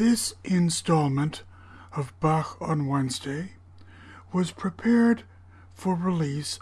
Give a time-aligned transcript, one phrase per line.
[0.00, 1.42] This installment
[1.94, 3.52] of Bach on Wednesday
[4.32, 5.24] was prepared
[5.74, 6.58] for release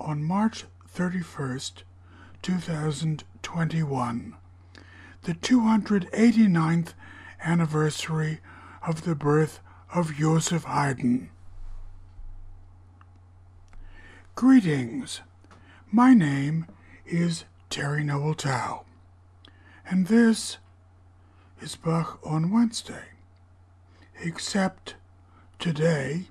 [0.00, 1.84] on March 31st,
[2.42, 4.34] 2021,
[5.22, 6.94] the 289th
[7.44, 8.40] anniversary
[8.84, 9.60] of the birth
[9.94, 11.30] of Joseph Haydn.
[14.34, 15.20] Greetings.
[15.92, 16.66] My name
[17.06, 18.84] is Terry Noel Tao,
[19.88, 20.58] and this
[21.60, 23.10] is Bach on Wednesday.
[24.22, 24.94] Except
[25.58, 26.24] today,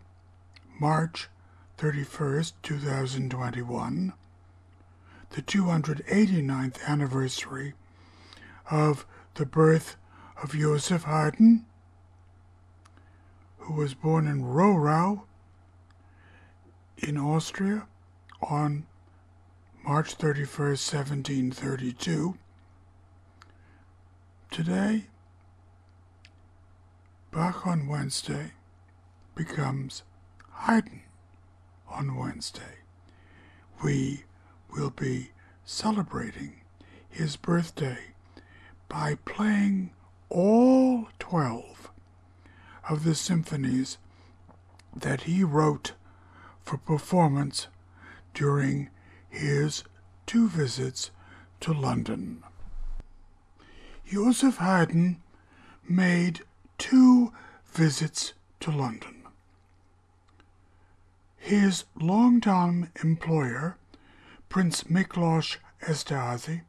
[0.80, 1.30] March
[1.78, 4.14] 31st, 2021,
[5.30, 7.74] the 289th anniversary
[8.72, 9.98] of the birth
[10.42, 11.66] of Joseph Haydn,
[13.60, 15.22] who was born in Rohrau
[16.98, 17.86] in Austria
[18.42, 18.88] on
[19.84, 22.36] March 31st, 1732.
[24.50, 25.04] Today,
[27.32, 28.54] Bach on Wednesday
[29.36, 30.02] becomes
[30.52, 31.04] Haydn
[31.88, 32.80] on Wednesday.
[33.84, 34.24] We
[34.72, 35.30] will be
[35.64, 36.62] celebrating
[37.08, 38.00] his birthday
[38.88, 39.92] by playing
[40.30, 41.92] all 12
[42.90, 44.00] of the symphonies
[44.96, 45.94] that he wrote
[46.64, 47.68] for performance
[48.34, 48.90] during
[49.30, 49.84] his
[50.26, 51.12] two visits
[51.60, 52.44] to London.
[54.08, 55.22] Joseph Haydn
[55.88, 56.42] made
[56.80, 57.32] two
[57.68, 59.22] visits to London.
[61.38, 63.78] His longtime employer,
[64.48, 66.62] Prince Miklos Esterhazy,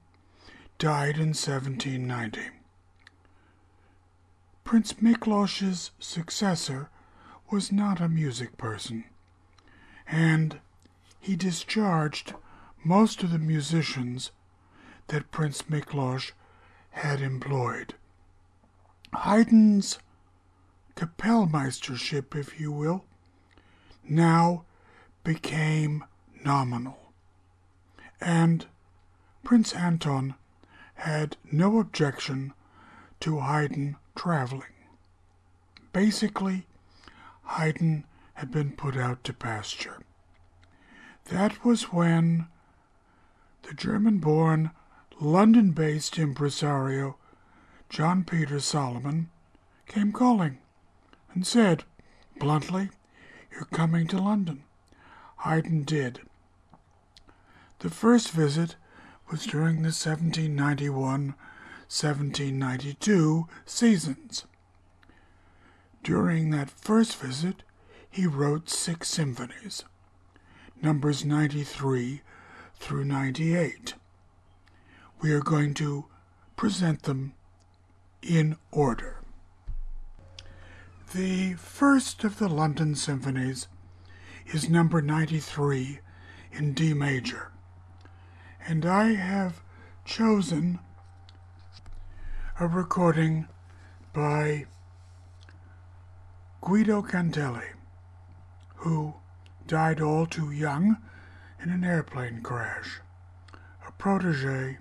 [0.78, 2.40] died in 1790.
[4.64, 6.90] Prince Miklos's successor
[7.50, 9.04] was not a music person,
[10.06, 10.60] and
[11.18, 12.34] he discharged
[12.84, 14.30] most of the musicians
[15.08, 16.32] that Prince Miklos
[16.90, 17.94] had employed.
[19.14, 19.98] Haydn's
[20.94, 23.04] Kapellmeistership, if you will,
[24.08, 24.64] now
[25.24, 26.04] became
[26.44, 27.12] nominal,
[28.20, 28.66] and
[29.42, 30.34] Prince Anton
[30.94, 32.52] had no objection
[33.20, 34.62] to Haydn traveling.
[35.92, 36.66] Basically,
[37.44, 38.04] Haydn
[38.34, 39.98] had been put out to pasture.
[41.26, 42.46] That was when
[43.62, 44.70] the German born,
[45.20, 47.16] London based impresario
[47.90, 49.30] John Peter Salomon
[49.88, 50.58] came calling
[51.34, 51.82] and said,
[52.38, 52.90] bluntly,
[53.50, 54.62] You're coming to London.
[55.38, 56.20] Haydn did.
[57.80, 58.76] The first visit
[59.28, 61.34] was during the 1791
[61.88, 64.44] 1792 seasons.
[66.04, 67.64] During that first visit,
[68.08, 69.82] he wrote six symphonies,
[70.80, 72.20] numbers 93
[72.76, 73.94] through 98.
[75.20, 76.04] We are going to
[76.54, 77.32] present them
[78.22, 79.20] in order.
[81.14, 83.66] The first of the London symphonies
[84.46, 86.00] is number 93
[86.52, 87.50] in D major,
[88.66, 89.62] and I have
[90.04, 90.78] chosen
[92.58, 93.48] a recording
[94.12, 94.66] by
[96.60, 97.70] Guido Cantelli,
[98.76, 99.14] who
[99.66, 100.98] died all too young
[101.62, 103.00] in an airplane crash,
[103.86, 104.78] a protege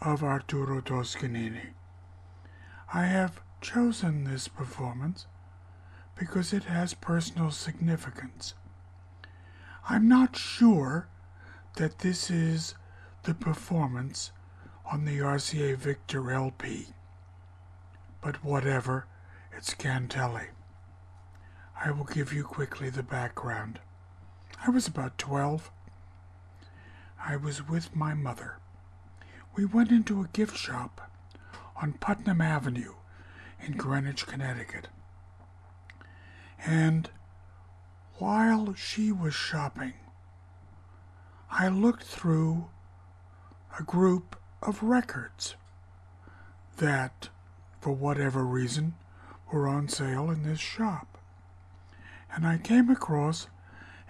[0.00, 1.75] of Arturo Toscanini.
[2.94, 5.26] I have chosen this performance
[6.16, 8.54] because it has personal significance.
[9.88, 11.08] I'm not sure
[11.76, 12.74] that this is
[13.24, 14.30] the performance
[14.90, 16.88] on the RCA Victor LP,
[18.22, 19.06] but whatever,
[19.56, 20.48] it's Cantelli.
[21.84, 23.80] I will give you quickly the background.
[24.64, 25.70] I was about 12.
[27.24, 28.58] I was with my mother.
[29.56, 31.05] We went into a gift shop
[31.80, 32.94] on Putnam Avenue
[33.64, 34.88] in Greenwich, Connecticut.
[36.64, 37.10] And
[38.18, 39.94] while she was shopping,
[41.50, 42.68] I looked through
[43.78, 45.54] a group of records
[46.78, 47.28] that,
[47.80, 48.94] for whatever reason,
[49.52, 51.18] were on sale in this shop.
[52.34, 53.48] And I came across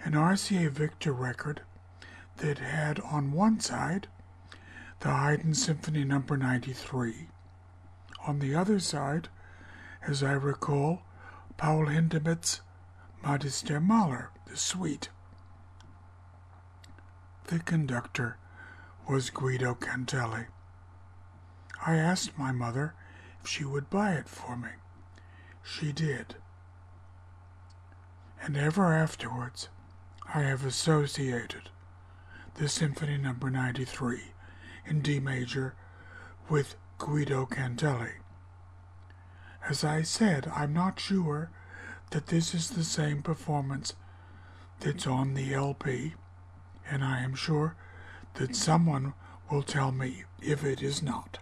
[0.03, 1.61] an RCA Victor record
[2.37, 4.07] that had on one side
[4.99, 6.47] the Haydn Symphony Number no.
[6.47, 7.27] 93.
[8.27, 9.29] On the other side,
[10.05, 11.03] as I recall,
[11.55, 12.59] Paul Hindemith's
[13.23, 15.07] Mathis der Maler, the suite.
[17.45, 18.37] The conductor
[19.07, 20.47] was Guido Cantelli.
[21.85, 22.95] I asked my mother
[23.41, 24.71] if she would buy it for me.
[25.63, 26.35] She did.
[28.41, 29.69] And ever afterwards,
[30.35, 31.69] I have associated
[32.55, 33.61] the Symphony Number no.
[33.61, 34.33] 93
[34.85, 35.75] in D major
[36.49, 38.13] with Guido Cantelli.
[39.69, 41.51] As I said, I'm not sure
[42.09, 43.93] that this is the same performance
[44.79, 46.15] that's on the LP,
[46.89, 47.75] and I am sure
[48.35, 49.13] that someone
[49.51, 51.37] will tell me if it is not.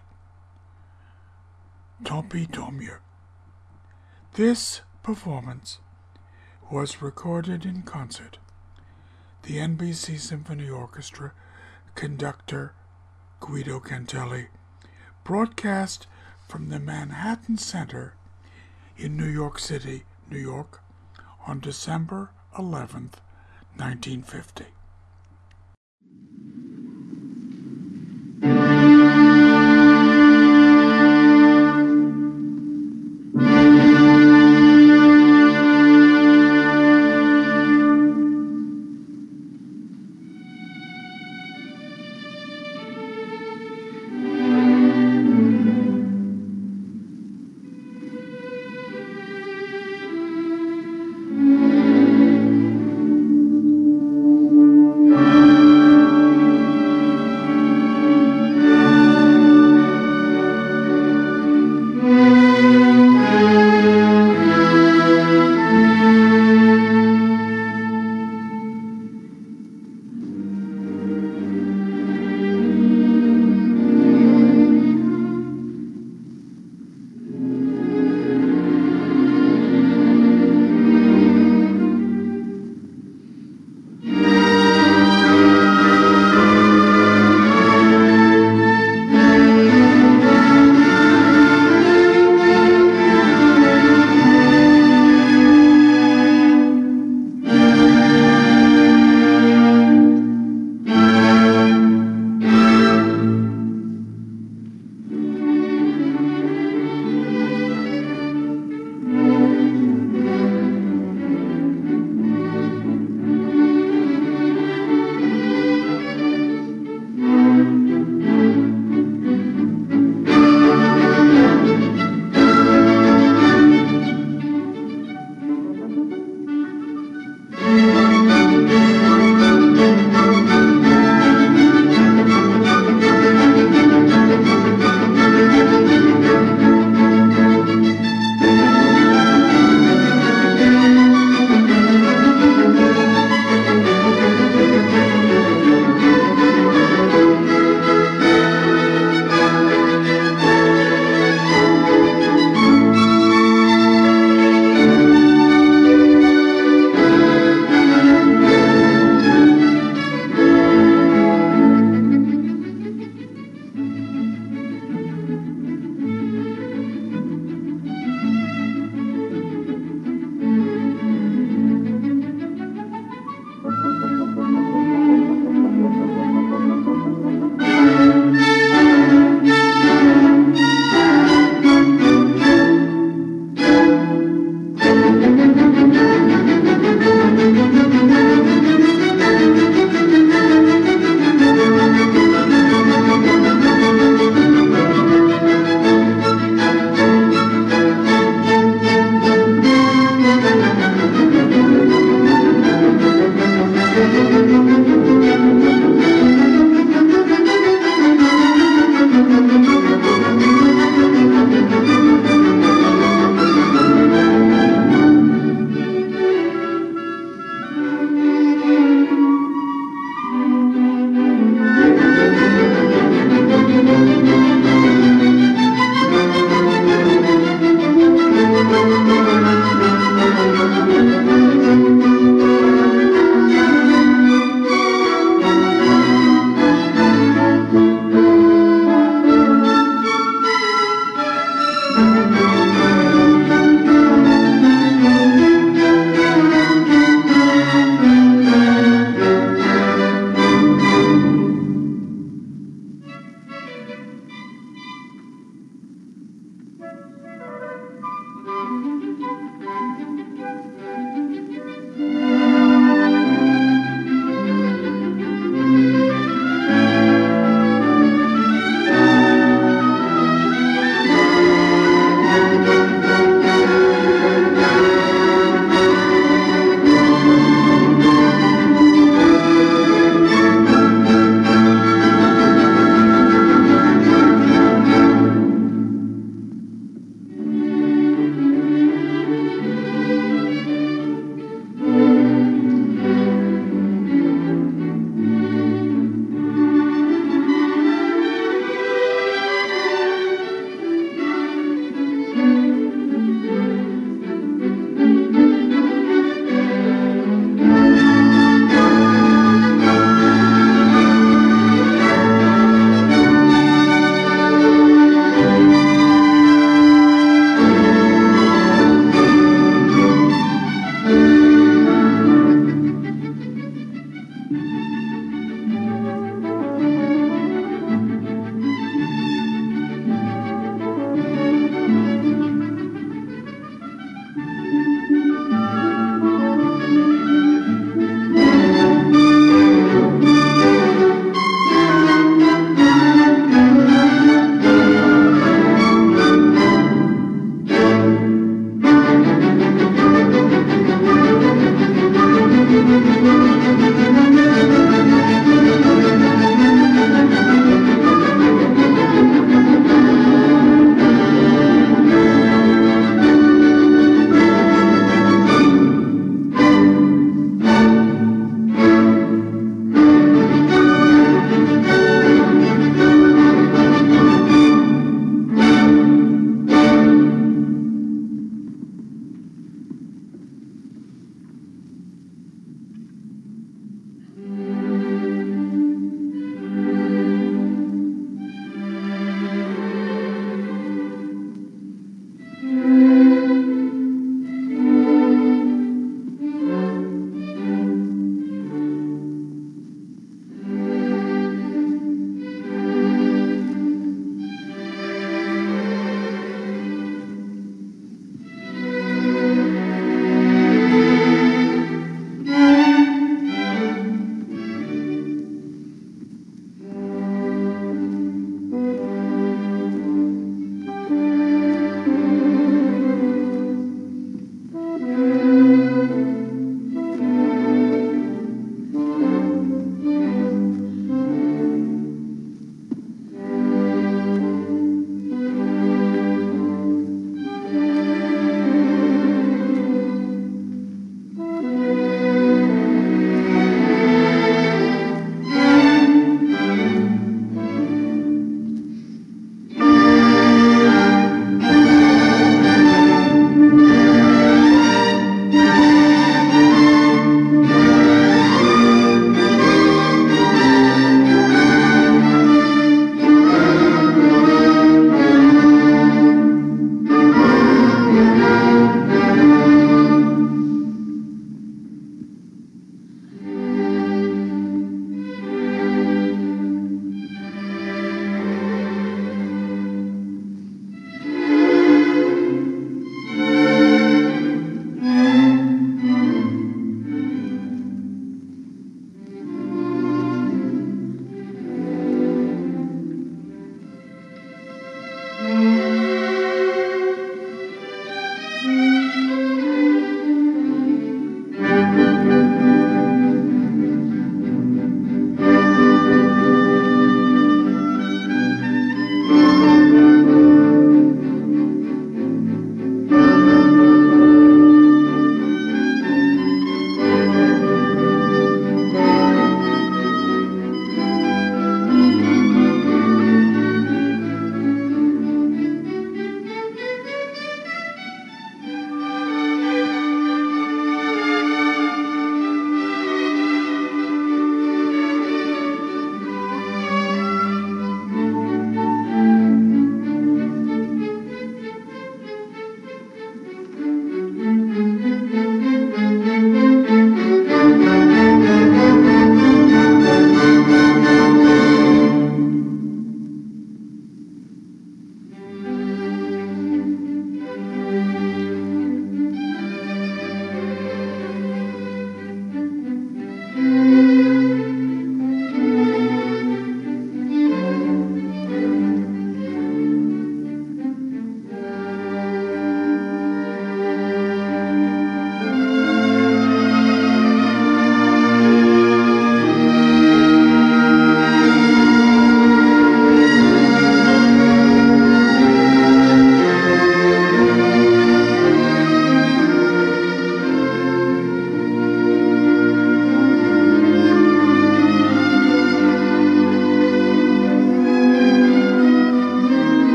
[2.04, 2.48] Tant pis.
[4.34, 5.78] This performance
[6.70, 8.38] was recorded in concert.
[9.44, 11.32] The NBC Symphony Orchestra
[11.94, 12.74] conductor
[13.40, 14.48] Guido Cantelli
[15.26, 16.06] broadcast
[16.46, 18.14] from the Manhattan Center
[18.96, 20.80] in New York City, New York,
[21.48, 23.18] on December 11th,
[23.74, 24.66] 1950.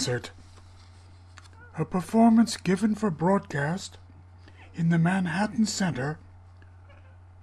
[0.00, 0.30] Concert,
[1.76, 3.98] a performance given for broadcast
[4.74, 6.18] in the Manhattan Center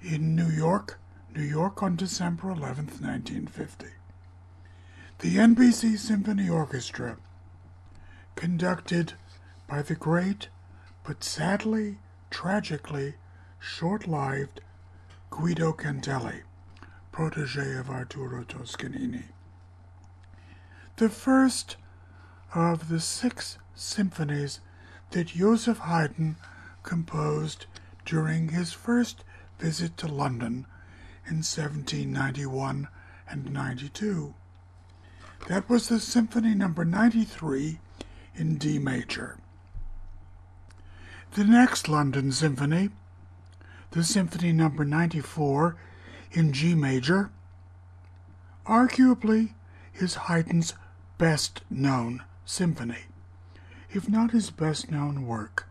[0.01, 0.97] in New York,
[1.35, 3.85] New York on December 11th, 1950.
[5.19, 7.17] The NBC Symphony Orchestra,
[8.33, 9.13] conducted
[9.67, 10.47] by the great
[11.03, 11.99] but sadly,
[12.31, 13.17] tragically
[13.59, 14.61] short-lived
[15.29, 16.41] Guido Cantelli,
[17.11, 19.25] protege of Arturo Toscanini
[20.97, 21.77] the first
[22.53, 24.59] of the six symphonies
[25.11, 26.37] that Joseph Haydn
[26.83, 27.65] composed
[28.05, 29.23] during his first
[29.59, 30.65] visit to London
[31.25, 32.87] in 1791
[33.29, 34.33] and 92.
[35.47, 37.79] That was the Symphony Number 93
[38.35, 39.37] in D major.
[41.33, 42.89] The next London Symphony,
[43.91, 45.75] the Symphony Number 94
[46.31, 47.29] in G major,
[48.65, 49.53] arguably
[49.95, 50.73] is Haydn's
[51.17, 53.05] best known symphony,
[53.91, 55.67] if not his best known work.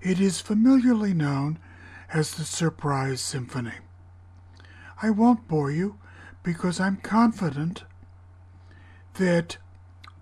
[0.00, 1.58] It is familiarly known
[2.12, 3.74] as the Surprise Symphony.
[5.02, 5.98] I won't bore you
[6.42, 7.84] because I'm confident
[9.14, 9.58] that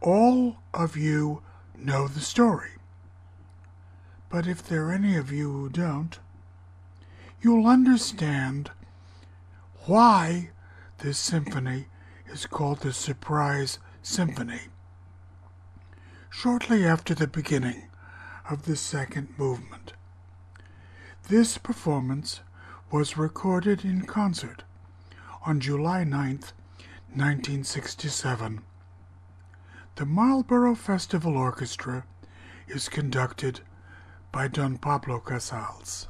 [0.00, 1.42] all of you
[1.76, 2.70] know the story.
[4.28, 6.18] But if there are any of you who don't,
[7.40, 8.70] you'll understand
[9.84, 10.50] why
[10.98, 11.86] this symphony
[12.26, 14.62] is called the Surprise Symphony.
[16.38, 17.88] Shortly after the beginning
[18.50, 19.94] of the second movement,
[21.30, 22.40] this performance
[22.90, 24.62] was recorded in concert
[25.46, 26.40] on July 9,
[27.14, 28.60] 1967.
[29.94, 32.04] The Marlboro Festival Orchestra
[32.68, 33.60] is conducted
[34.30, 36.06] by Don Pablo Casals.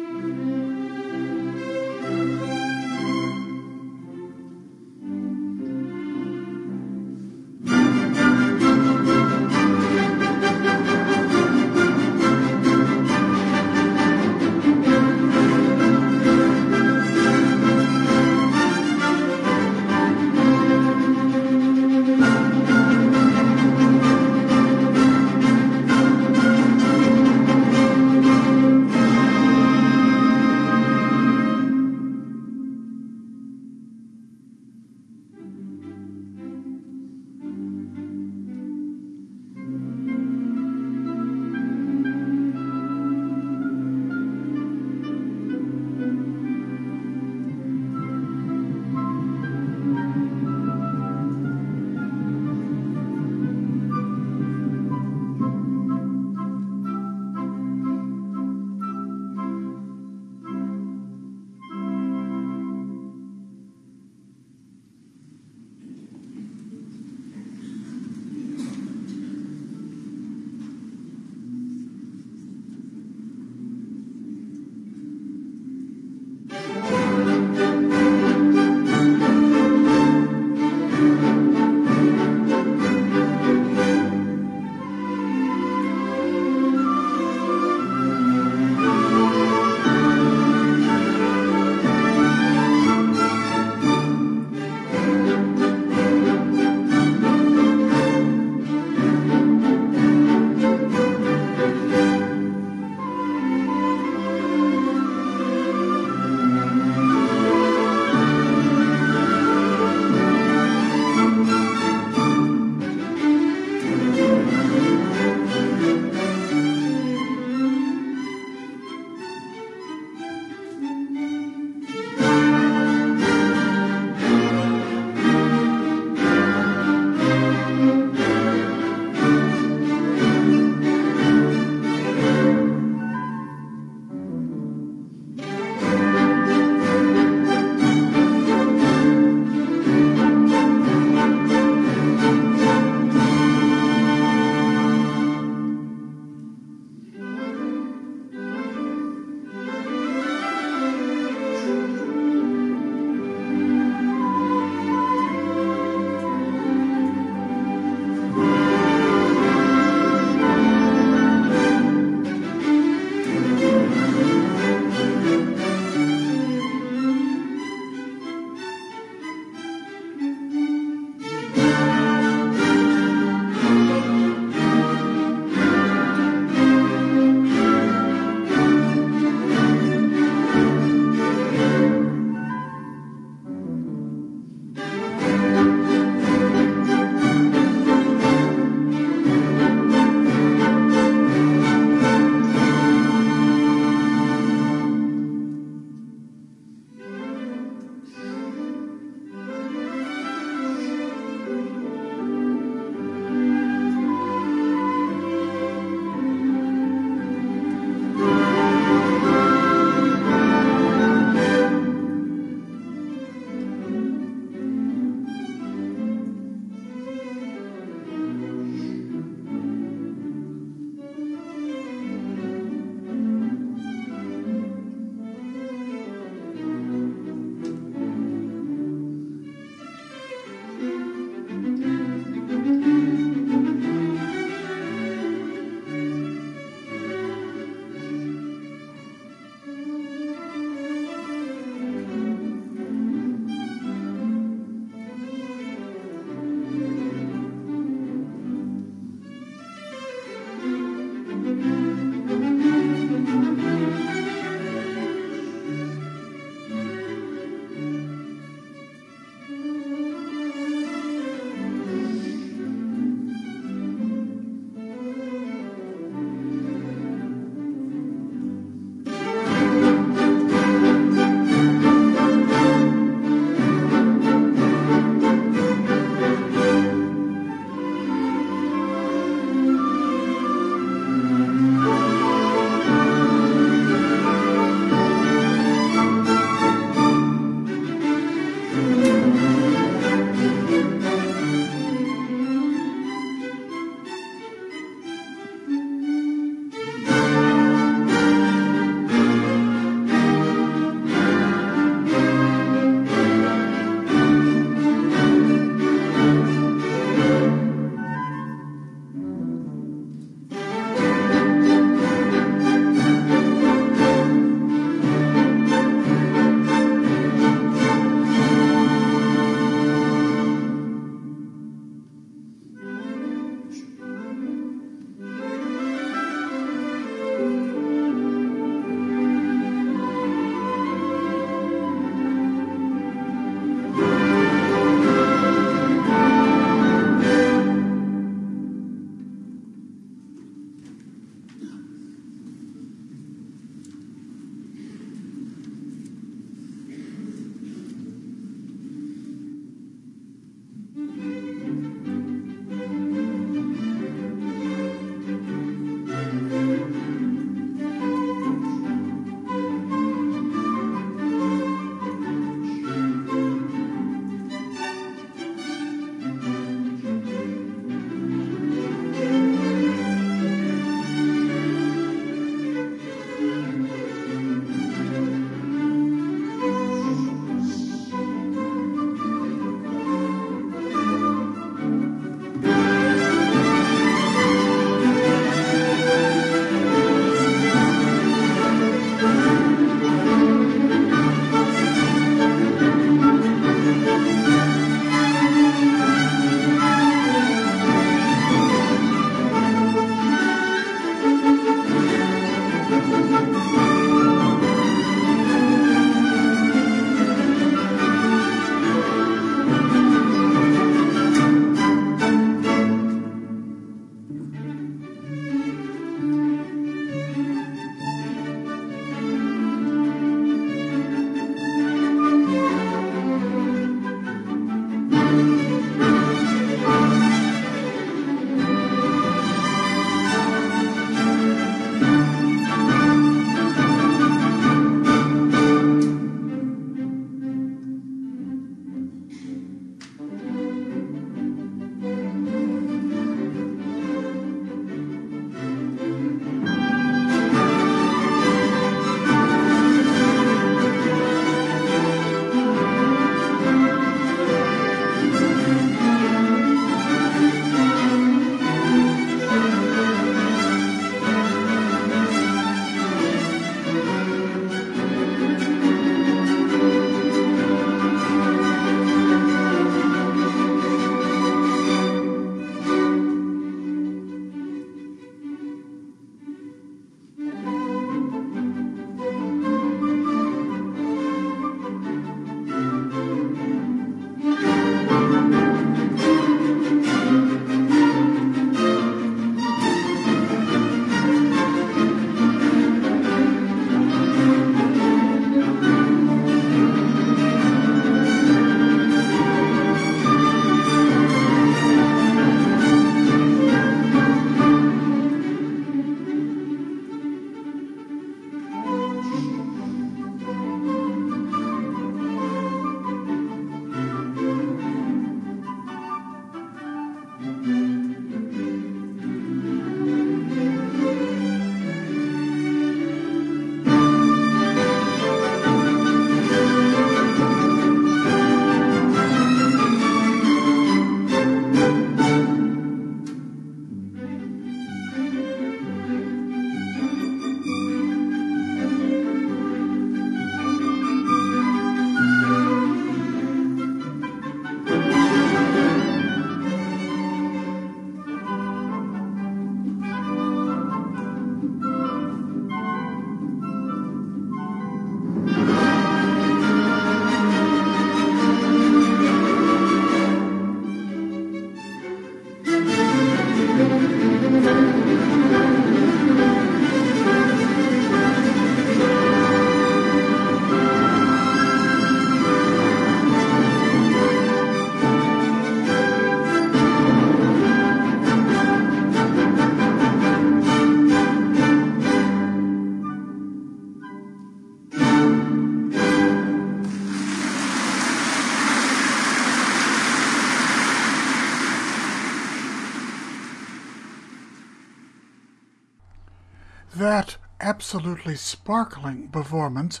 [597.92, 600.00] Absolutely sparkling performance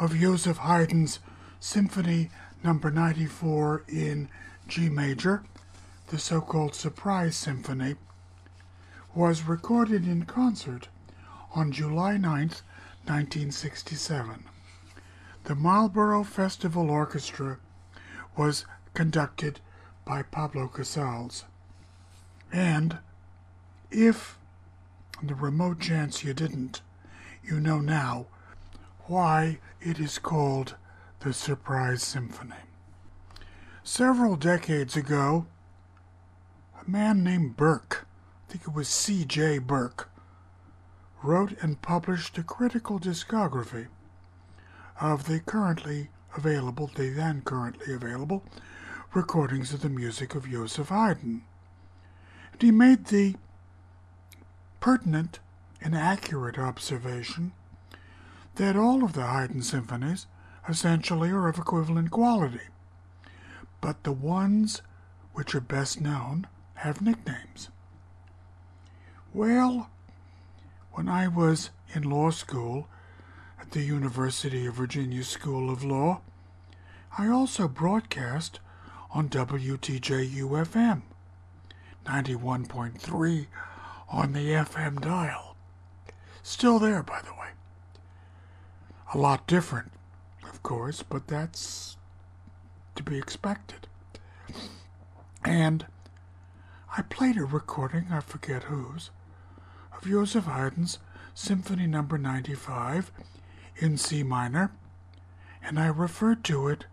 [0.00, 1.20] of Joseph Haydn's
[1.60, 2.30] Symphony
[2.64, 4.28] Number 94 in
[4.66, 5.44] G major,
[6.08, 7.94] the so-called Surprise Symphony,
[9.14, 10.88] was recorded in concert
[11.54, 12.48] on July 9,
[13.06, 14.44] 1967.
[15.44, 17.58] The Marlboro Festival Orchestra
[18.36, 19.60] was conducted
[20.04, 21.44] by Pablo Casals.
[22.52, 22.98] And
[23.92, 24.36] if,
[25.22, 26.80] the remote chance you didn't,
[27.42, 28.26] you know now
[29.06, 30.76] why it is called
[31.20, 32.54] the Surprise Symphony.
[33.82, 35.46] Several decades ago,
[36.80, 38.06] a man named Burke,
[38.48, 39.58] I think it was C.J.
[39.58, 40.08] Burke,
[41.22, 43.88] wrote and published a critical discography
[45.00, 48.44] of the currently available, the then currently available,
[49.14, 51.42] recordings of the music of Joseph Haydn.
[52.52, 53.36] And he made the
[54.80, 55.40] pertinent
[55.82, 57.52] and accurate observation
[58.56, 60.26] that all of the Haydn symphonies
[60.68, 62.68] essentially are of equivalent quality,
[63.80, 64.82] but the ones
[65.32, 67.68] which are best known have nicknames.
[69.34, 69.88] Well,
[70.92, 72.86] when I was in law school
[73.60, 76.20] at the University of Virginia School of Law,
[77.18, 78.60] I also broadcast
[79.10, 81.02] on WTJU FM
[82.06, 83.46] 91.3
[84.10, 85.51] on the FM dial.
[86.42, 87.50] Still there, by the way.
[89.14, 89.92] A lot different,
[90.42, 91.96] of course, but that's
[92.94, 93.86] to be expected.
[95.44, 95.86] And
[96.96, 99.10] I played a recording, I forget whose,
[99.96, 100.98] of Joseph Haydn's
[101.34, 102.32] Symphony Number no.
[102.32, 103.10] 95
[103.76, 104.72] in C minor,
[105.62, 106.86] and I referred to it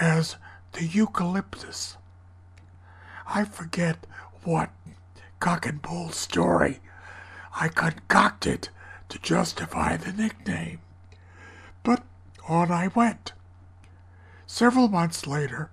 [0.00, 0.36] as
[0.72, 1.96] the eucalyptus.
[3.26, 4.06] I forget
[4.44, 4.70] what
[5.40, 6.80] cock and bull story
[7.58, 8.68] I concocted
[9.08, 10.80] to justify the nickname.
[11.82, 12.02] But
[12.48, 13.32] on I went.
[14.46, 15.70] Several months later,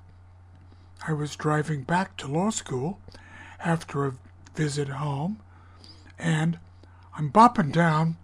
[1.08, 3.00] I was driving back to law school
[3.64, 4.14] after a
[4.56, 5.40] visit home,
[6.18, 6.60] and
[7.18, 8.18] I'm bopping down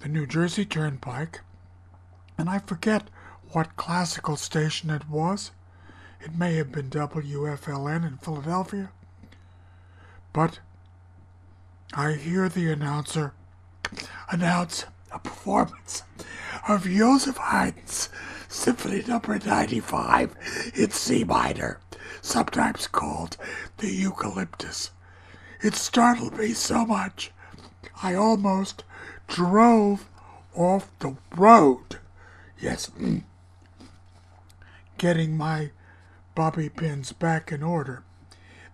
[0.00, 1.40] the New Jersey Turnpike,
[2.36, 3.10] and I forget
[3.52, 5.50] what classical station it was.
[6.20, 8.90] It may have been WFLN in Philadelphia.
[10.32, 10.60] But
[11.94, 13.32] I hear the announcer
[14.30, 16.02] announce a performance
[16.68, 18.08] of Joseph Haydn's
[18.48, 19.44] Symphony Number no.
[19.46, 20.34] 95
[20.74, 21.80] in C minor,
[22.20, 23.36] sometimes called
[23.78, 24.90] the Eucalyptus.
[25.60, 27.32] It startled me so much,
[28.02, 28.84] I almost
[29.26, 30.08] drove
[30.54, 31.98] off the road.
[32.58, 33.22] Yes, mm.
[34.96, 35.70] getting my
[36.34, 38.02] bobby pins back in order.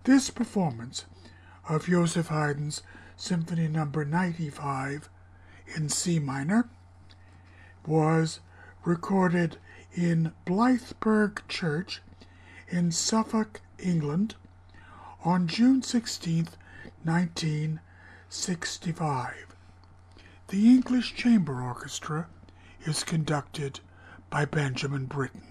[0.03, 1.05] This performance
[1.67, 2.81] of Joseph Haydn's
[3.17, 4.17] Symphony Number no.
[4.17, 5.09] 95
[5.75, 6.69] in C minor
[7.85, 8.39] was
[8.83, 9.57] recorded
[9.93, 12.01] in Blythburgh Church
[12.67, 14.35] in Suffolk, England
[15.23, 16.49] on June 16,
[17.03, 19.33] 1965.
[20.49, 22.27] The English Chamber Orchestra
[22.85, 23.79] is conducted
[24.29, 25.41] by Benjamin Britten.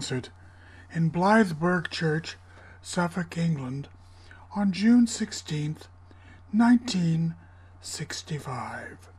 [0.00, 0.30] Concert
[0.94, 2.38] in Blythburgh Church,
[2.80, 3.88] Suffolk, England,
[4.56, 5.76] on June 16,
[6.52, 9.10] 1965.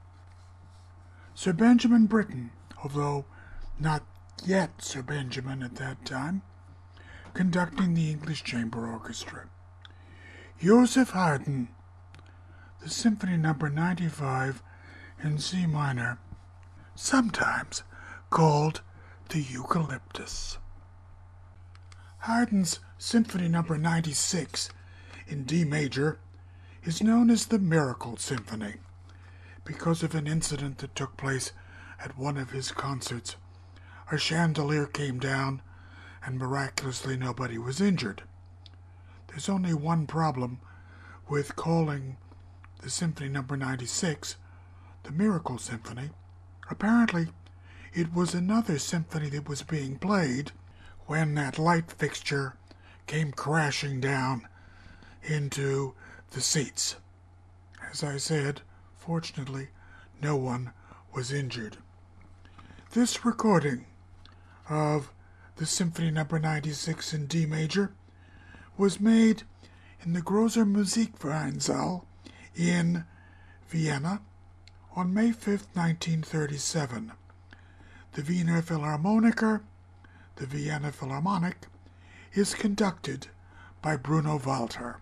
[1.35, 2.49] Sir Benjamin Britten,
[2.83, 3.25] although
[3.79, 4.01] not
[4.43, 6.41] yet Sir Benjamin at that time,
[7.35, 9.49] conducting the English Chamber Orchestra.
[10.59, 11.67] Joseph Haydn,
[12.81, 14.63] the Symphony Number 95
[15.23, 16.17] in C minor,
[16.95, 17.83] sometimes
[18.31, 18.81] called
[19.29, 20.57] the Eucalyptus.
[22.25, 24.69] Haydn's Symphony Number 96
[25.27, 26.19] in D major
[26.83, 28.75] is known as the Miracle Symphony
[29.65, 31.51] because of an incident that took place
[31.99, 33.37] at one of his concerts.
[34.11, 35.63] A chandelier came down
[36.23, 38.21] and miraculously nobody was injured.
[39.29, 40.59] There's only one problem
[41.27, 42.17] with calling
[42.83, 44.35] the Symphony Number 96
[45.01, 46.11] the Miracle Symphony.
[46.69, 47.29] Apparently,
[47.95, 50.51] it was another symphony that was being played
[51.11, 52.55] when that light fixture
[53.05, 54.47] came crashing down
[55.21, 55.93] into
[56.29, 56.95] the seats.
[57.91, 58.61] As I said,
[58.95, 59.67] fortunately,
[60.21, 60.71] no one
[61.13, 61.75] was injured.
[62.91, 63.87] This recording
[64.69, 65.11] of
[65.57, 66.47] the Symphony Number no.
[66.47, 67.91] 96 in D major
[68.77, 69.43] was made
[70.05, 72.05] in the Großer Musikvereinssaal
[72.55, 73.03] in
[73.67, 74.21] Vienna
[74.95, 77.11] on May 5, 1937.
[78.13, 79.61] The Wiener Philharmoniker,
[80.41, 81.67] the Vienna Philharmonic,
[82.33, 83.27] is conducted
[83.79, 84.97] by Bruno Walter.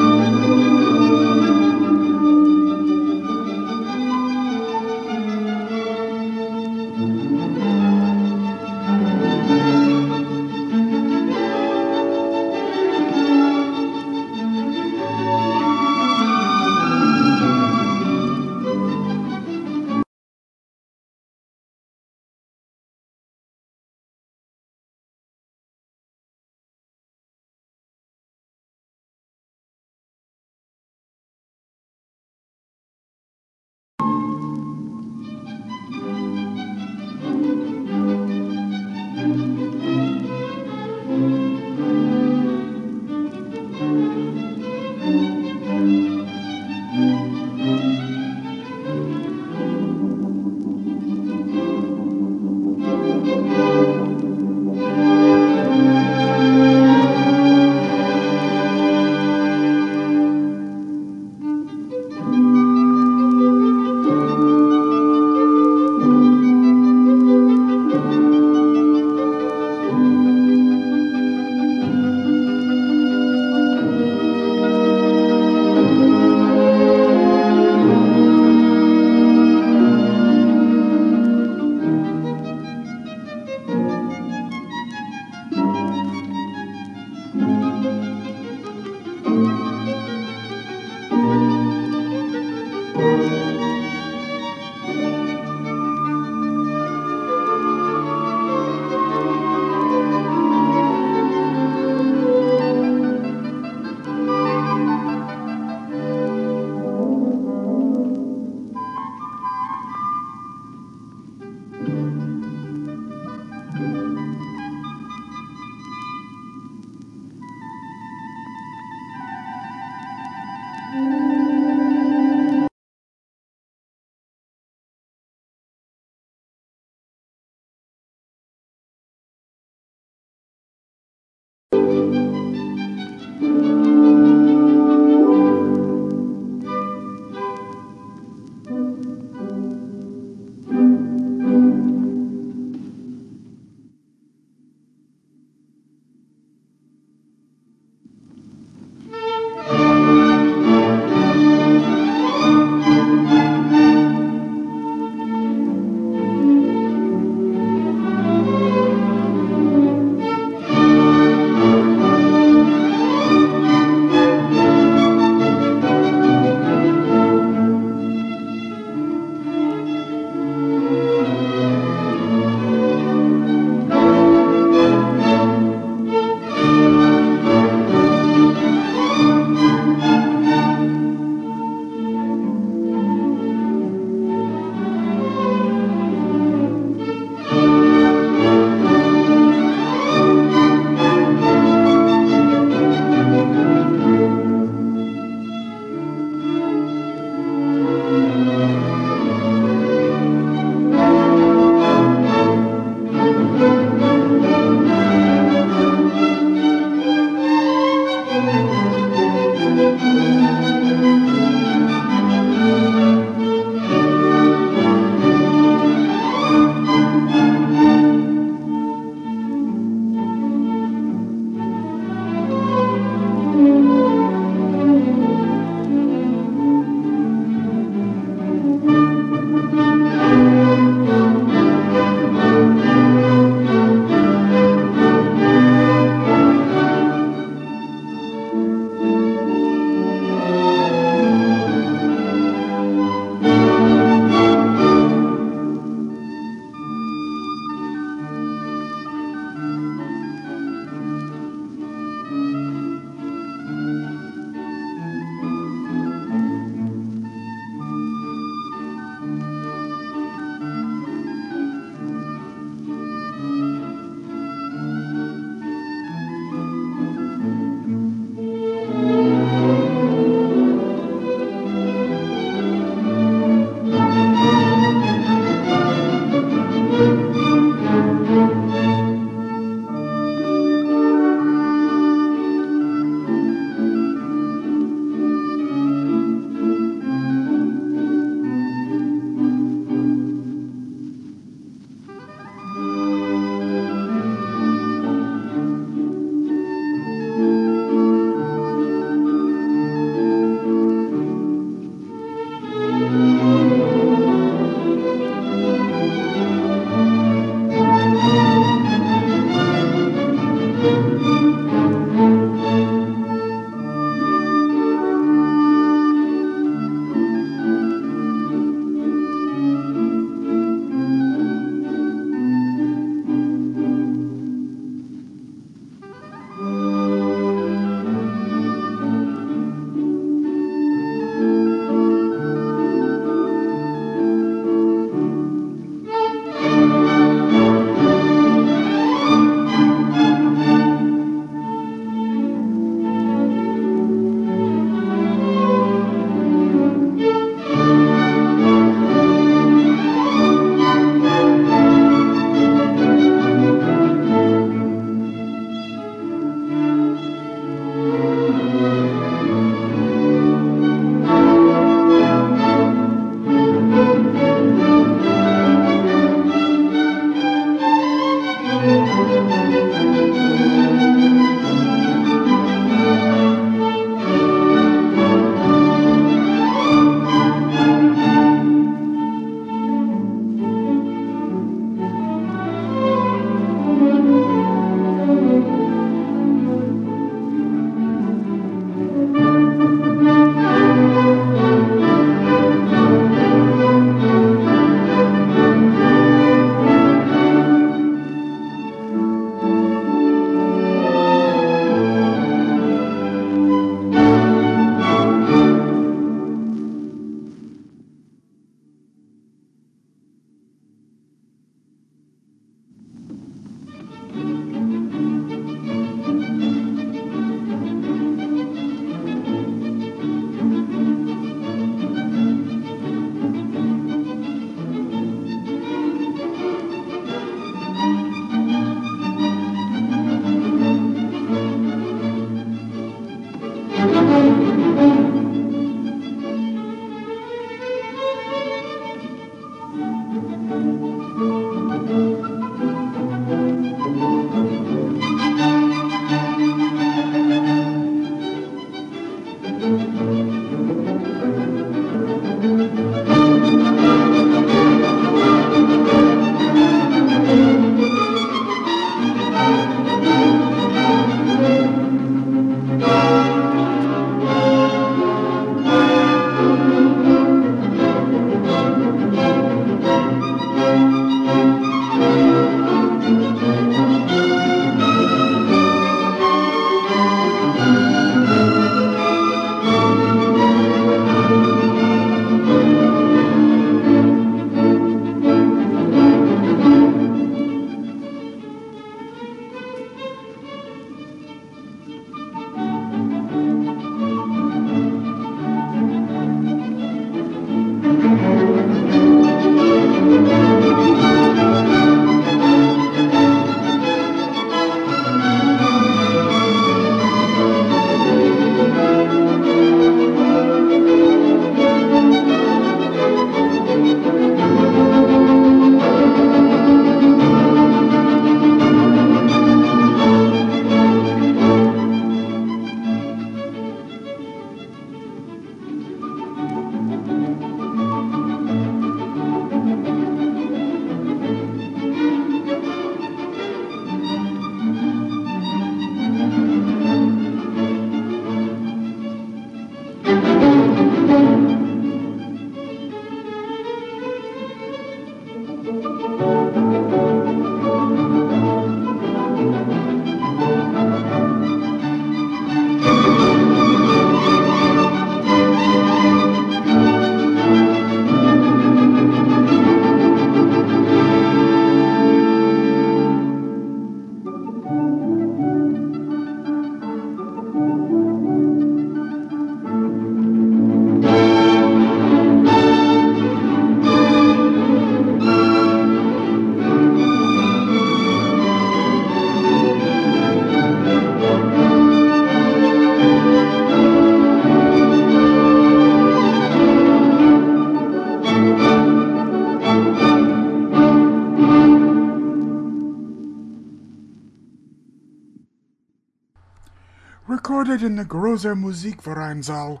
[598.02, 600.00] In the Großer Musikvereinssaal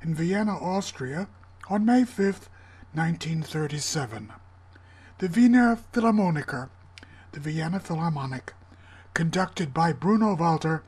[0.00, 1.28] in Vienna, Austria,
[1.68, 2.48] on May 5,
[2.94, 4.32] 1937.
[5.18, 6.70] The Wiener Philharmoniker,
[7.32, 8.54] the Vienna Philharmonic,
[9.12, 10.82] conducted by Bruno Walter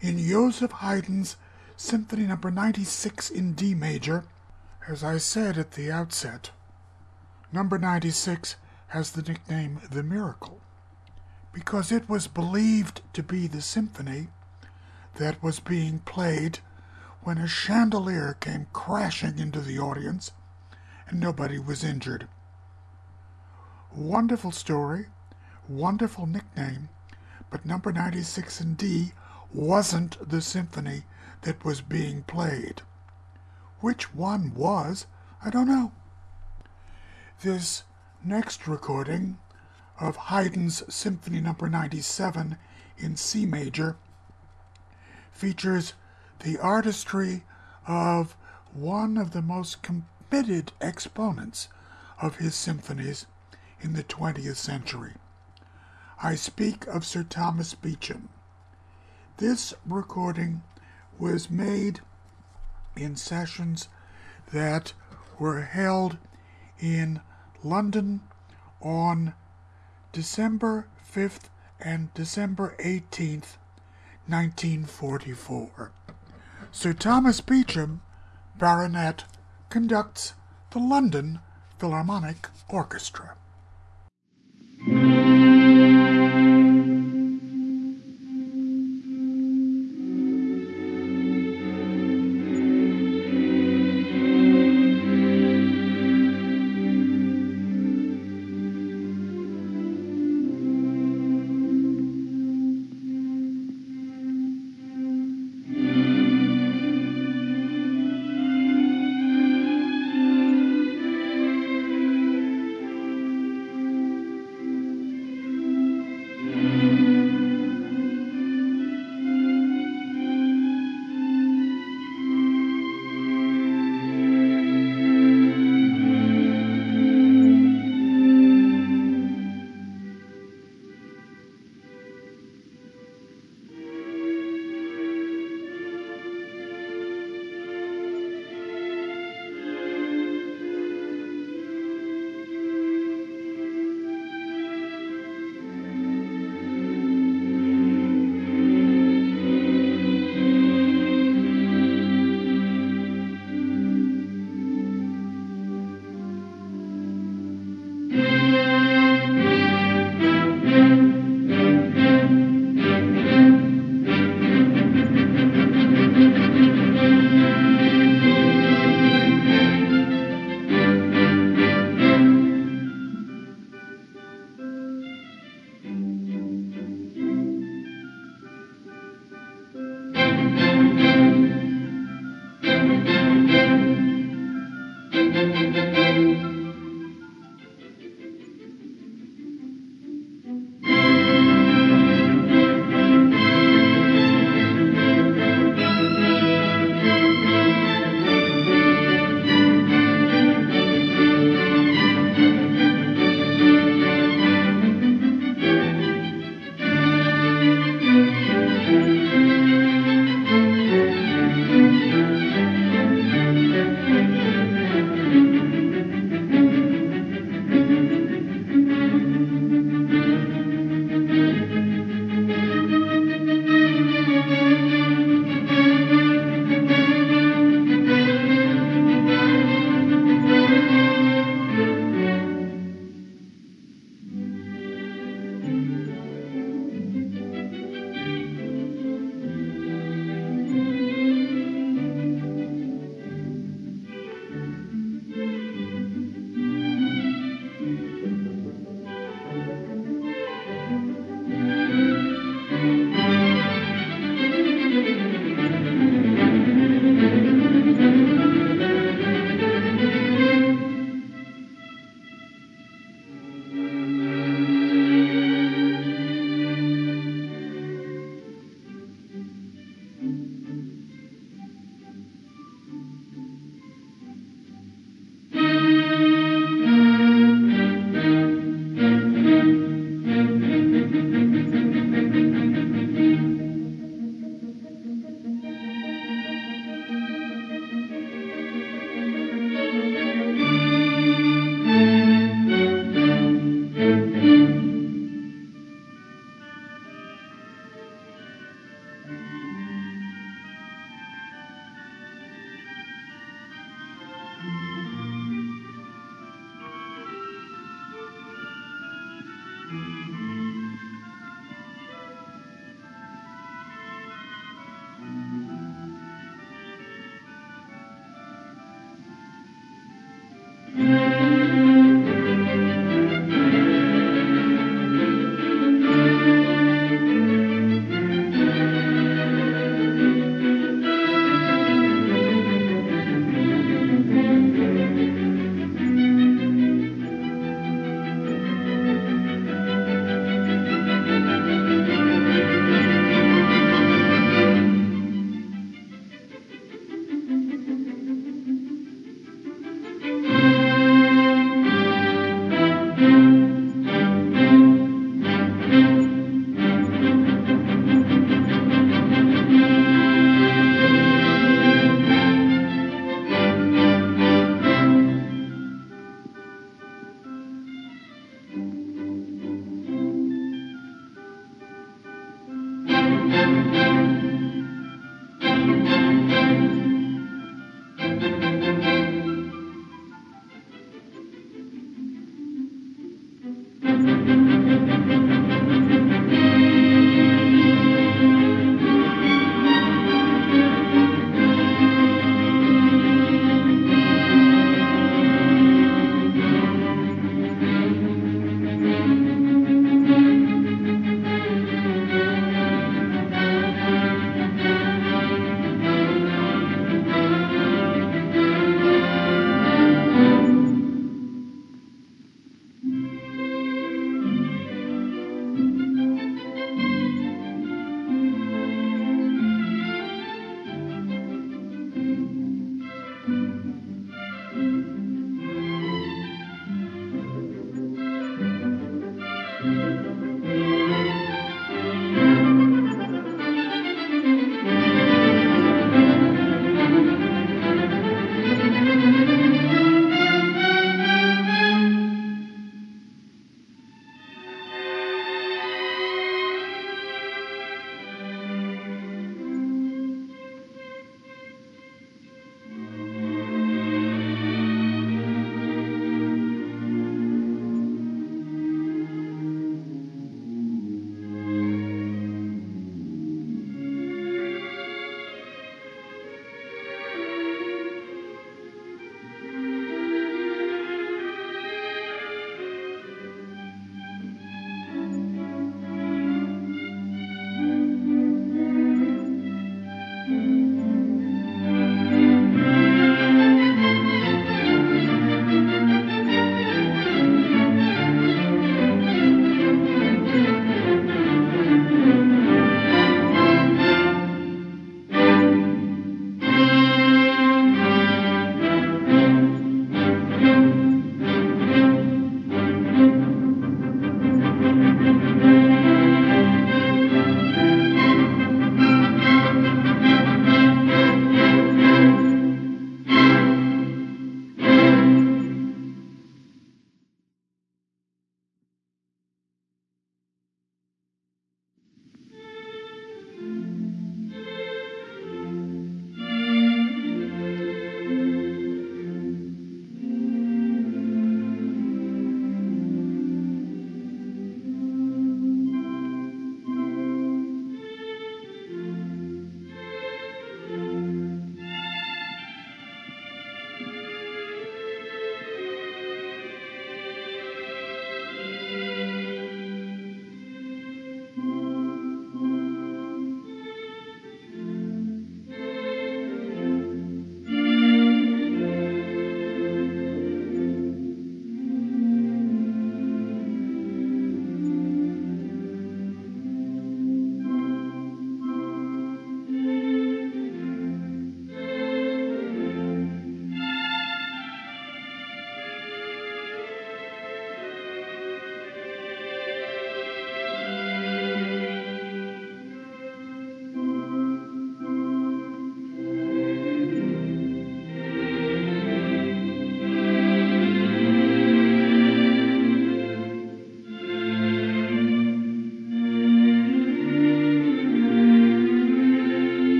[0.00, 1.36] in Joseph Haydn's
[1.76, 2.36] Symphony No.
[2.36, 4.24] 96 in D major.
[4.88, 6.50] As I said at the outset,
[7.52, 8.56] number 96
[8.88, 10.62] has the nickname The Miracle
[11.52, 14.28] because it was believed to be the symphony
[15.18, 16.60] that was being played
[17.22, 20.30] when a chandelier came crashing into the audience
[21.08, 22.28] and nobody was injured.
[23.94, 25.06] Wonderful story,
[25.68, 26.88] wonderful nickname,
[27.50, 29.12] but number 96 in D
[29.52, 31.02] wasn't the symphony
[31.42, 32.82] that was being played.
[33.80, 35.06] Which one was,
[35.44, 35.92] I don't know.
[37.42, 37.82] This
[38.24, 39.38] next recording
[40.00, 41.56] of Haydn's Symphony No.
[41.60, 42.56] 97
[42.98, 43.96] in C major
[45.38, 45.92] features
[46.40, 47.44] the artistry
[47.86, 48.36] of
[48.72, 51.68] one of the most committed exponents
[52.20, 53.26] of his symphonies
[53.80, 55.14] in the 20th century.
[56.20, 58.28] I speak of Sir Thomas Beecham.
[59.36, 60.62] This recording
[61.20, 62.00] was made
[62.96, 63.88] in sessions
[64.52, 64.92] that
[65.38, 66.18] were held
[66.80, 67.20] in
[67.62, 68.22] London
[68.80, 69.34] on
[70.10, 71.48] December 5th
[71.78, 73.57] and December 18th,
[74.28, 75.90] 1944.
[76.70, 78.02] Sir Thomas Beecham,
[78.58, 79.24] Baronet,
[79.70, 80.34] conducts
[80.70, 81.40] the London
[81.78, 83.36] Philharmonic Orchestra.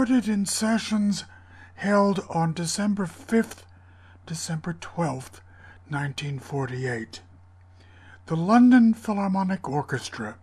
[0.00, 1.24] Recorded in sessions
[1.74, 3.64] held on December 5th,
[4.24, 5.42] December 12th,
[5.90, 7.20] 1948.
[8.24, 10.38] The London Philharmonic Orchestra,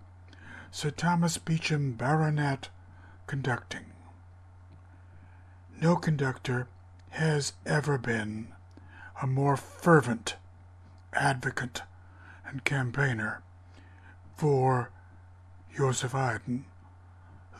[0.69, 2.69] Sir Thomas Beecham Baronet,
[3.25, 3.85] conducting.
[5.81, 6.67] No conductor
[7.09, 8.49] has ever been
[9.23, 10.35] a more fervent
[11.13, 11.81] advocate
[12.45, 13.41] and campaigner
[14.35, 14.91] for
[15.75, 16.65] Joseph Haydn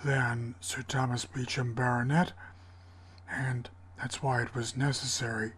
[0.04, 2.34] than Sir Thomas Beecham Baronet,
[3.30, 5.54] and that's why it was necessary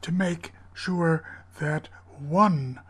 [0.00, 1.24] to make sure
[1.60, 1.88] that
[2.18, 2.80] one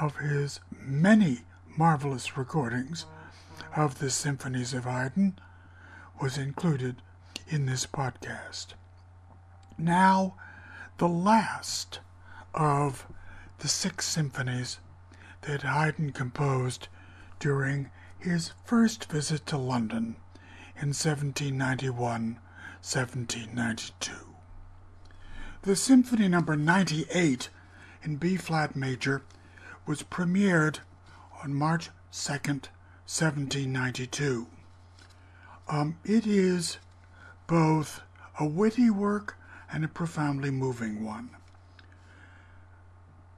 [0.00, 1.40] of his many
[1.76, 3.06] marvelous recordings
[3.76, 5.38] of the symphonies of Haydn
[6.20, 6.96] was included
[7.48, 8.74] in this podcast.
[9.78, 10.34] Now,
[10.98, 12.00] the last
[12.54, 13.06] of
[13.58, 14.78] the six symphonies
[15.42, 16.88] that Haydn composed
[17.38, 17.90] during
[18.20, 20.16] his first visit to London
[20.76, 22.38] in 1791
[22.82, 24.12] 1792.
[25.62, 26.40] The Symphony No.
[26.40, 27.48] 98
[28.02, 29.22] in B flat major
[29.86, 30.80] was premiered
[31.42, 32.68] on March 2nd,
[33.06, 34.46] 1792.
[35.68, 36.78] Um, it is
[37.46, 38.02] both
[38.38, 39.36] a witty work
[39.72, 41.30] and a profoundly moving one.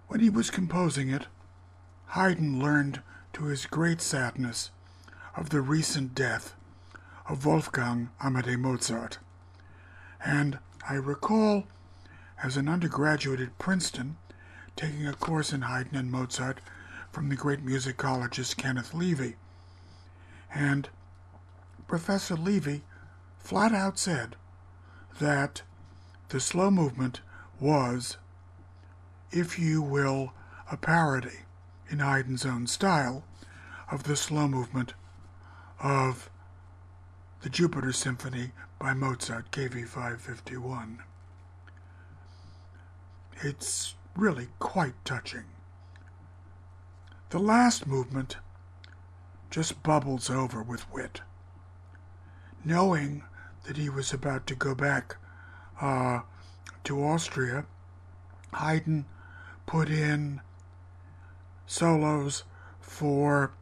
[0.08, 1.26] When he was composing it,
[2.08, 3.02] Haydn learned
[3.32, 4.70] to his great sadness
[5.36, 6.54] of the recent death
[7.28, 9.18] of Wolfgang Amadeus Mozart.
[10.24, 11.64] And I recall,
[12.42, 14.16] as an undergraduate at Princeton,
[14.76, 16.60] taking a course in Haydn and Mozart
[17.10, 19.36] from the great musicologist Kenneth Levy.
[20.54, 20.88] And
[21.86, 22.82] Professor Levy
[23.38, 24.36] flat out said
[25.20, 25.62] that
[26.28, 27.20] the slow movement
[27.60, 28.16] was,
[29.30, 30.32] if you will,
[30.70, 31.40] a parody
[31.92, 33.22] in Haydn's own style
[33.90, 34.94] of the slow movement
[35.78, 36.30] of
[37.42, 41.02] the Jupiter Symphony by Mozart, KV 551.
[43.42, 45.44] It's really quite touching.
[47.28, 48.38] The last movement
[49.50, 51.20] just bubbles over with wit.
[52.64, 53.22] Knowing
[53.66, 55.16] that he was about to go back
[55.80, 56.20] uh,
[56.84, 57.66] to Austria,
[58.54, 59.04] Haydn
[59.66, 60.40] put in
[61.66, 62.44] solos
[62.80, 63.52] for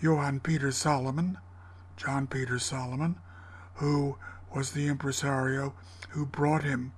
[0.00, 1.38] Johann Peter Salomon,
[1.96, 3.16] John Peter Salomon,
[3.74, 4.16] who
[4.54, 5.74] was the impresario
[6.10, 6.92] who brought him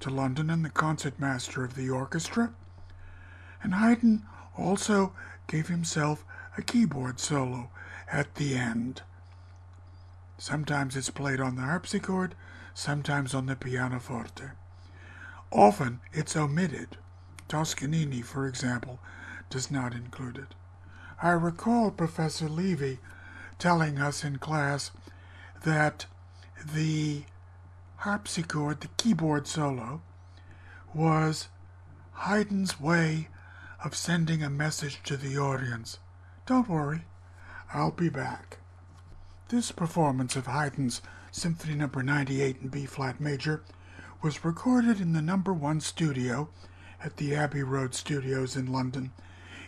[0.00, 2.52] to London and the concertmaster of the orchestra.
[3.62, 4.22] And Haydn
[4.56, 5.12] also
[5.46, 6.24] gave himself
[6.56, 7.70] a keyboard solo
[8.10, 9.02] at the end.
[10.38, 12.34] Sometimes it's played on the harpsichord,
[12.72, 14.50] sometimes on the pianoforte.
[15.52, 16.96] Often it's omitted.
[17.50, 19.00] Toscanini, for example,
[19.50, 20.54] does not include it.
[21.20, 22.98] I recall Professor Levy
[23.58, 24.92] telling us in class
[25.64, 26.06] that
[26.74, 27.24] the
[27.96, 30.00] harpsichord, the keyboard solo,
[30.94, 31.48] was
[32.12, 33.28] Haydn's way
[33.84, 35.98] of sending a message to the audience.
[36.46, 37.02] Don't worry,
[37.74, 38.58] I'll be back.
[39.48, 41.02] This performance of Haydn's
[41.32, 41.88] Symphony No.
[41.88, 43.62] 98 in B flat major
[44.22, 46.48] was recorded in the number one studio
[47.02, 49.12] at the Abbey Road Studios in London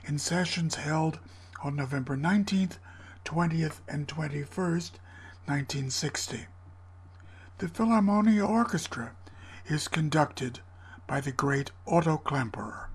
[0.04, 1.18] in sessions held
[1.62, 2.78] on November 19th,
[3.24, 4.92] 20th, and 21st,
[5.46, 6.46] 1960.
[7.58, 9.12] The Philharmonia Orchestra
[9.66, 10.60] is conducted
[11.06, 12.86] by the great Otto Klemperer.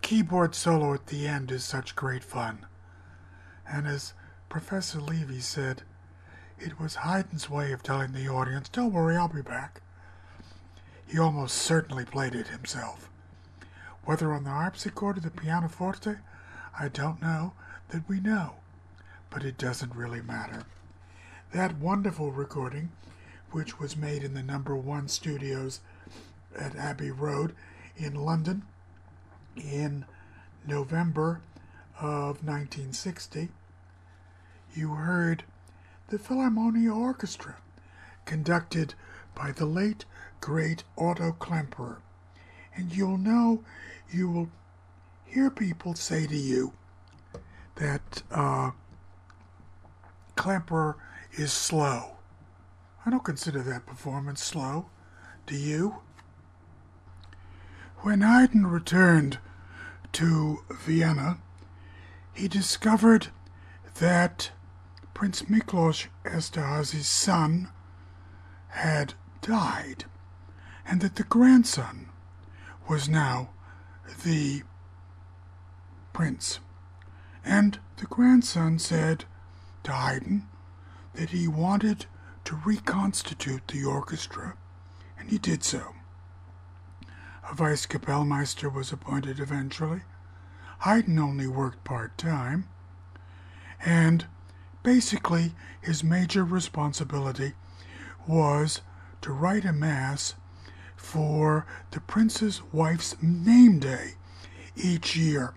[0.00, 2.64] Keyboard solo at the end is such great fun.
[3.70, 4.14] And as
[4.48, 5.82] Professor Levy said,
[6.58, 9.82] it was Haydn's way of telling the audience, Don't worry, I'll be back.
[11.06, 13.10] He almost certainly played it himself.
[14.06, 16.16] Whether on the harpsichord or the pianoforte,
[16.80, 17.52] I don't know
[17.90, 18.54] that we know,
[19.28, 20.62] but it doesn't really matter.
[21.52, 22.92] That wonderful recording,
[23.50, 25.80] which was made in the number one studios
[26.58, 27.54] at Abbey Road
[27.98, 28.62] in London
[29.56, 30.04] in
[30.66, 31.40] November
[32.00, 33.48] of 1960,
[34.74, 35.44] you heard
[36.08, 37.56] the Philharmonia Orchestra,
[38.24, 38.94] conducted
[39.34, 40.04] by the late,
[40.40, 41.96] great Otto Klemperer.
[42.74, 43.64] And you'll know,
[44.10, 44.50] you will
[45.24, 46.72] hear people say to you
[47.76, 48.70] that uh,
[50.36, 50.94] Klemperer
[51.32, 52.16] is slow.
[53.04, 54.86] I don't consider that performance slow.
[55.46, 55.96] Do you?
[57.98, 59.38] When Haydn returned
[60.12, 61.38] to Vienna,
[62.32, 63.28] he discovered
[63.98, 64.50] that
[65.14, 67.70] Prince Miklos Esterhazy's son
[68.68, 70.04] had died,
[70.86, 72.08] and that the grandson
[72.88, 73.50] was now
[74.24, 74.62] the
[76.12, 76.60] prince.
[77.44, 79.24] And the grandson said
[79.84, 80.46] to Haydn
[81.14, 82.06] that he wanted
[82.44, 84.56] to reconstitute the orchestra,
[85.18, 85.95] and he did so.
[87.50, 90.02] A vice kapellmeister was appointed eventually.
[90.80, 92.68] Haydn only worked part time,
[93.84, 94.26] and
[94.86, 97.54] Basically, his major responsibility
[98.24, 98.82] was
[99.20, 100.36] to write a mass
[100.94, 104.12] for the prince's wife's name day
[104.76, 105.54] each year.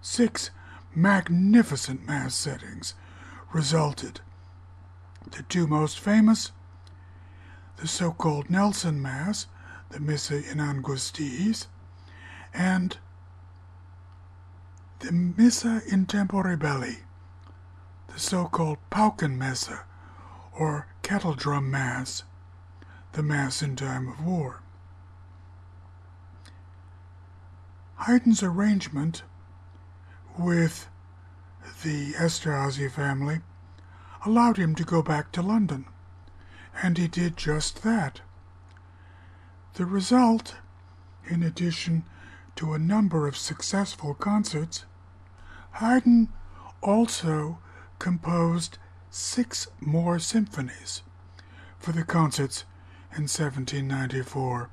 [0.00, 0.50] Six
[0.94, 2.94] magnificent mass settings
[3.52, 4.22] resulted.
[5.30, 6.52] The two most famous,
[7.76, 9.46] the so called Nelson Mass,
[9.90, 11.66] the Missa in Angustiis,
[12.52, 12.98] and
[15.00, 16.98] the Missa in Tempore Belli
[18.08, 19.80] the so-called Pauken Paukenmesse,
[20.52, 22.24] or kettle drum mass,
[23.12, 24.60] the mass in time of war.
[27.96, 29.22] Haydn's arrangement
[30.38, 30.88] with
[31.82, 33.40] the Esterhazy family
[34.24, 35.84] allowed him to go back to London,
[36.82, 38.20] and he did just that.
[39.78, 40.56] The result,
[41.30, 42.02] in addition
[42.56, 44.84] to a number of successful concerts,
[45.74, 46.30] Haydn
[46.82, 47.60] also
[48.00, 51.02] composed six more symphonies
[51.78, 52.64] for the concerts
[53.12, 54.68] in 1794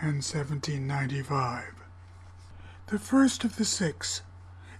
[0.00, 1.74] and 1795.
[2.86, 4.22] The first of the six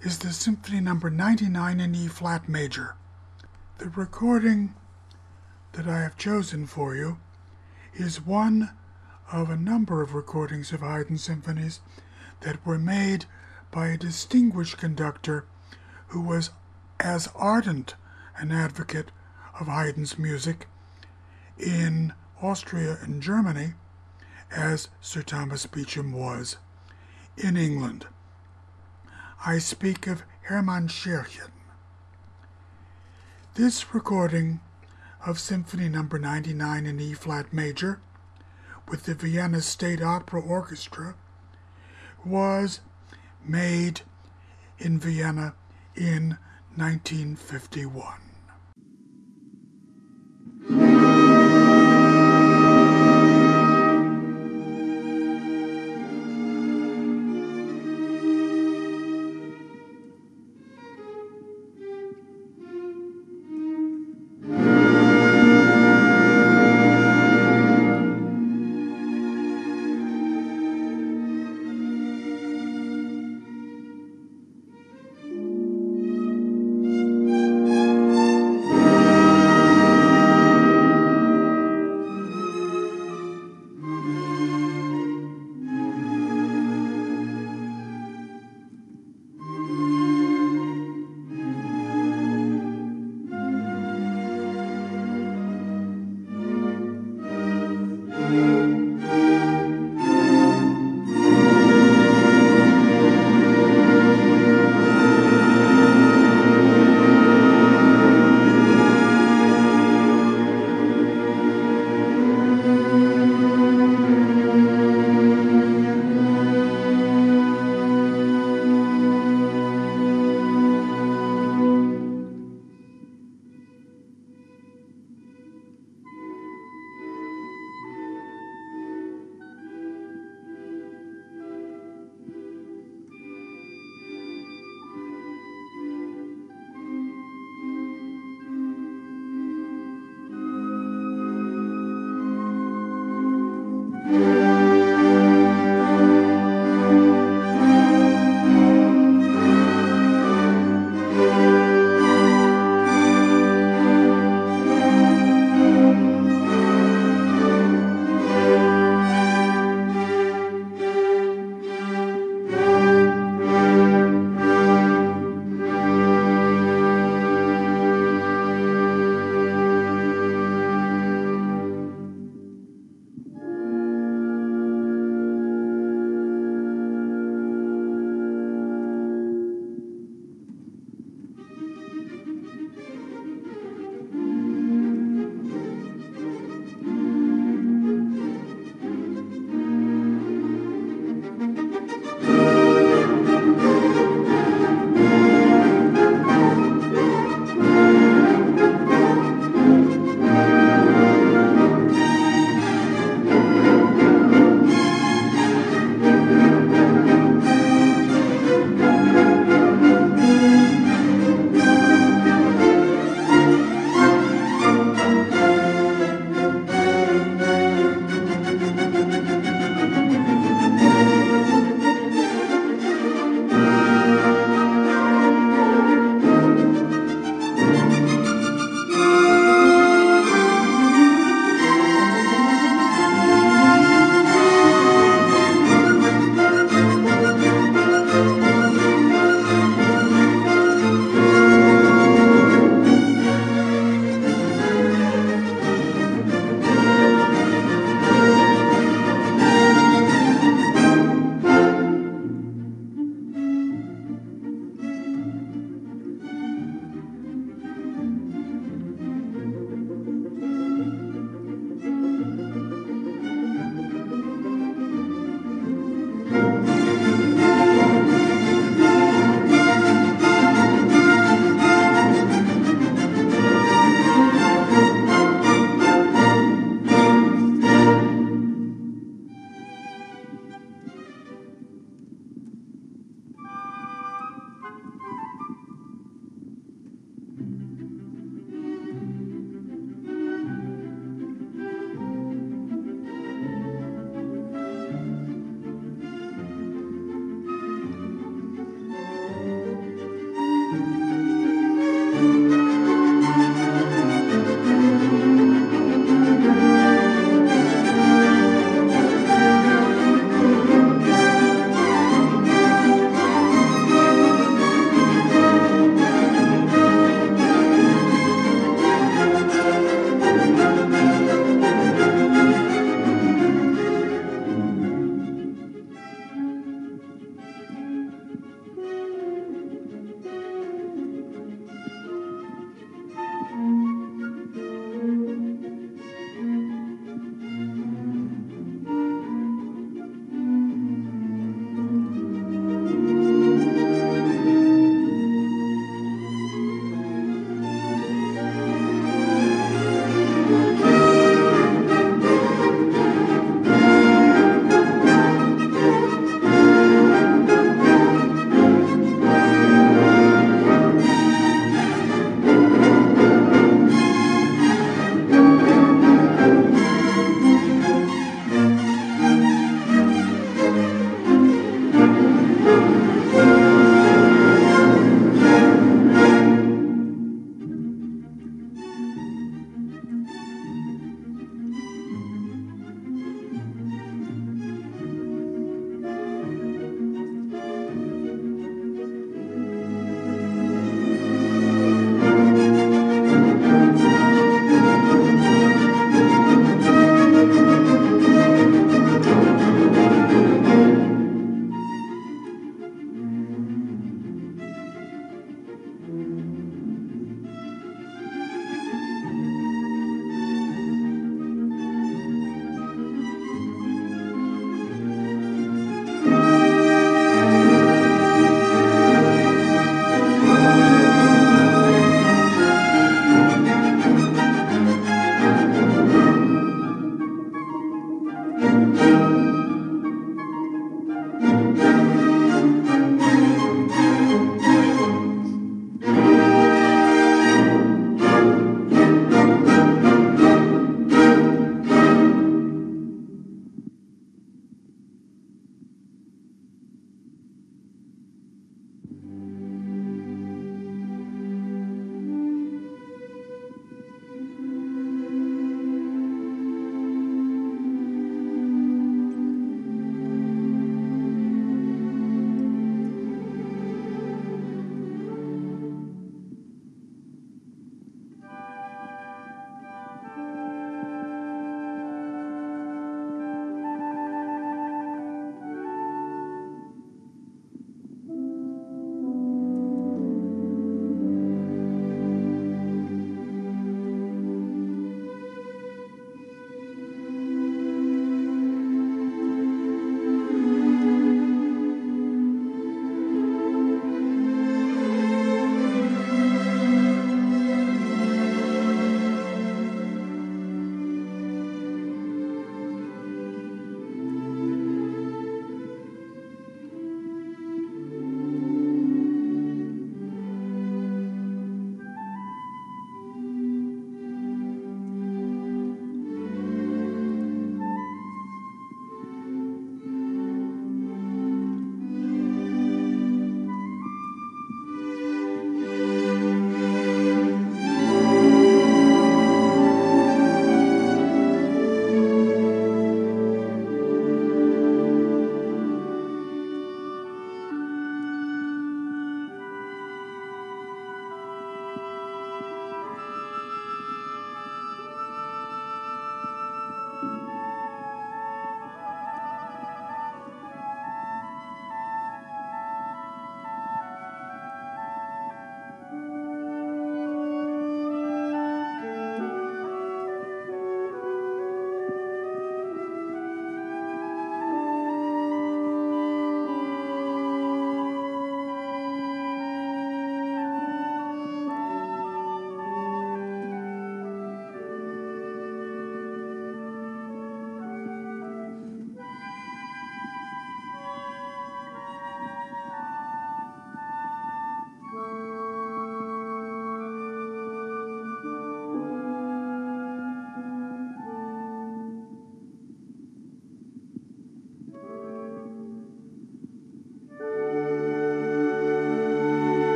[0.00, 2.94] is the Symphony Number 99 in E flat major.
[3.76, 4.72] The recording
[5.72, 7.18] that I have chosen for you
[7.92, 8.70] is one
[9.30, 11.80] of a number of recordings of Haydn symphonies
[12.40, 13.26] that were made
[13.70, 15.44] by a distinguished conductor
[16.08, 16.50] who was
[17.00, 17.94] as ardent
[18.38, 19.10] an advocate
[19.60, 20.66] of Haydn's music
[21.58, 23.74] in Austria and Germany
[24.50, 26.56] as Sir Thomas Beecham was
[27.36, 28.06] in England.
[29.44, 31.50] I speak of Hermann Scherchen.
[33.54, 34.60] This recording
[35.26, 36.02] of Symphony No.
[36.02, 38.00] 99 in E flat major
[38.88, 41.14] with the Vienna State Opera Orchestra
[42.24, 42.80] was
[43.44, 44.02] made
[44.78, 45.54] in Vienna
[45.94, 46.38] in
[46.76, 48.27] 1951.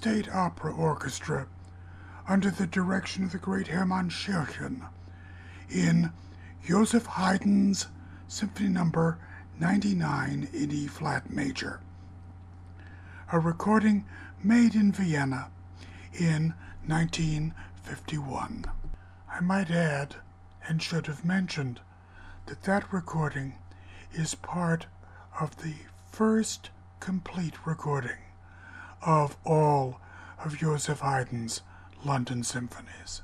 [0.00, 1.46] State Opera Orchestra
[2.26, 4.88] under the direction of the great Hermann Scherchen
[5.68, 6.10] in
[6.66, 7.86] Joseph Haydn's
[8.26, 9.18] Symphony Number
[9.58, 11.80] 99 in E flat major.
[13.30, 14.06] A recording
[14.42, 15.50] made in Vienna
[16.14, 16.54] in
[16.86, 18.64] 1951.
[19.30, 20.16] I might add,
[20.66, 21.78] and should have mentioned,
[22.46, 23.56] that that recording
[24.14, 24.86] is part
[25.38, 25.74] of the
[26.10, 26.70] first
[27.00, 28.16] complete recording
[29.02, 30.00] of all
[30.44, 31.62] of Joseph Haydn's
[32.04, 33.22] London symphonies.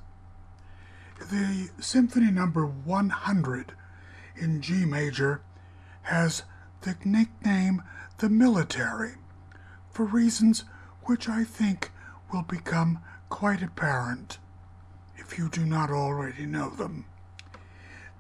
[1.19, 3.73] The symphony number 100
[4.37, 5.41] in G major
[6.03, 6.43] has
[6.83, 7.83] the nickname
[8.19, 9.15] the military
[9.91, 10.65] for reasons
[11.05, 11.91] which I think
[12.33, 14.39] will become quite apparent
[15.17, 17.07] if you do not already know them.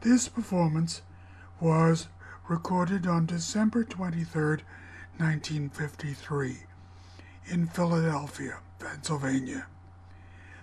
[0.01, 1.02] This performance
[1.60, 2.09] was
[2.49, 4.62] recorded on December 23,
[5.18, 6.57] 1953,
[7.49, 9.66] in Philadelphia, Pennsylvania.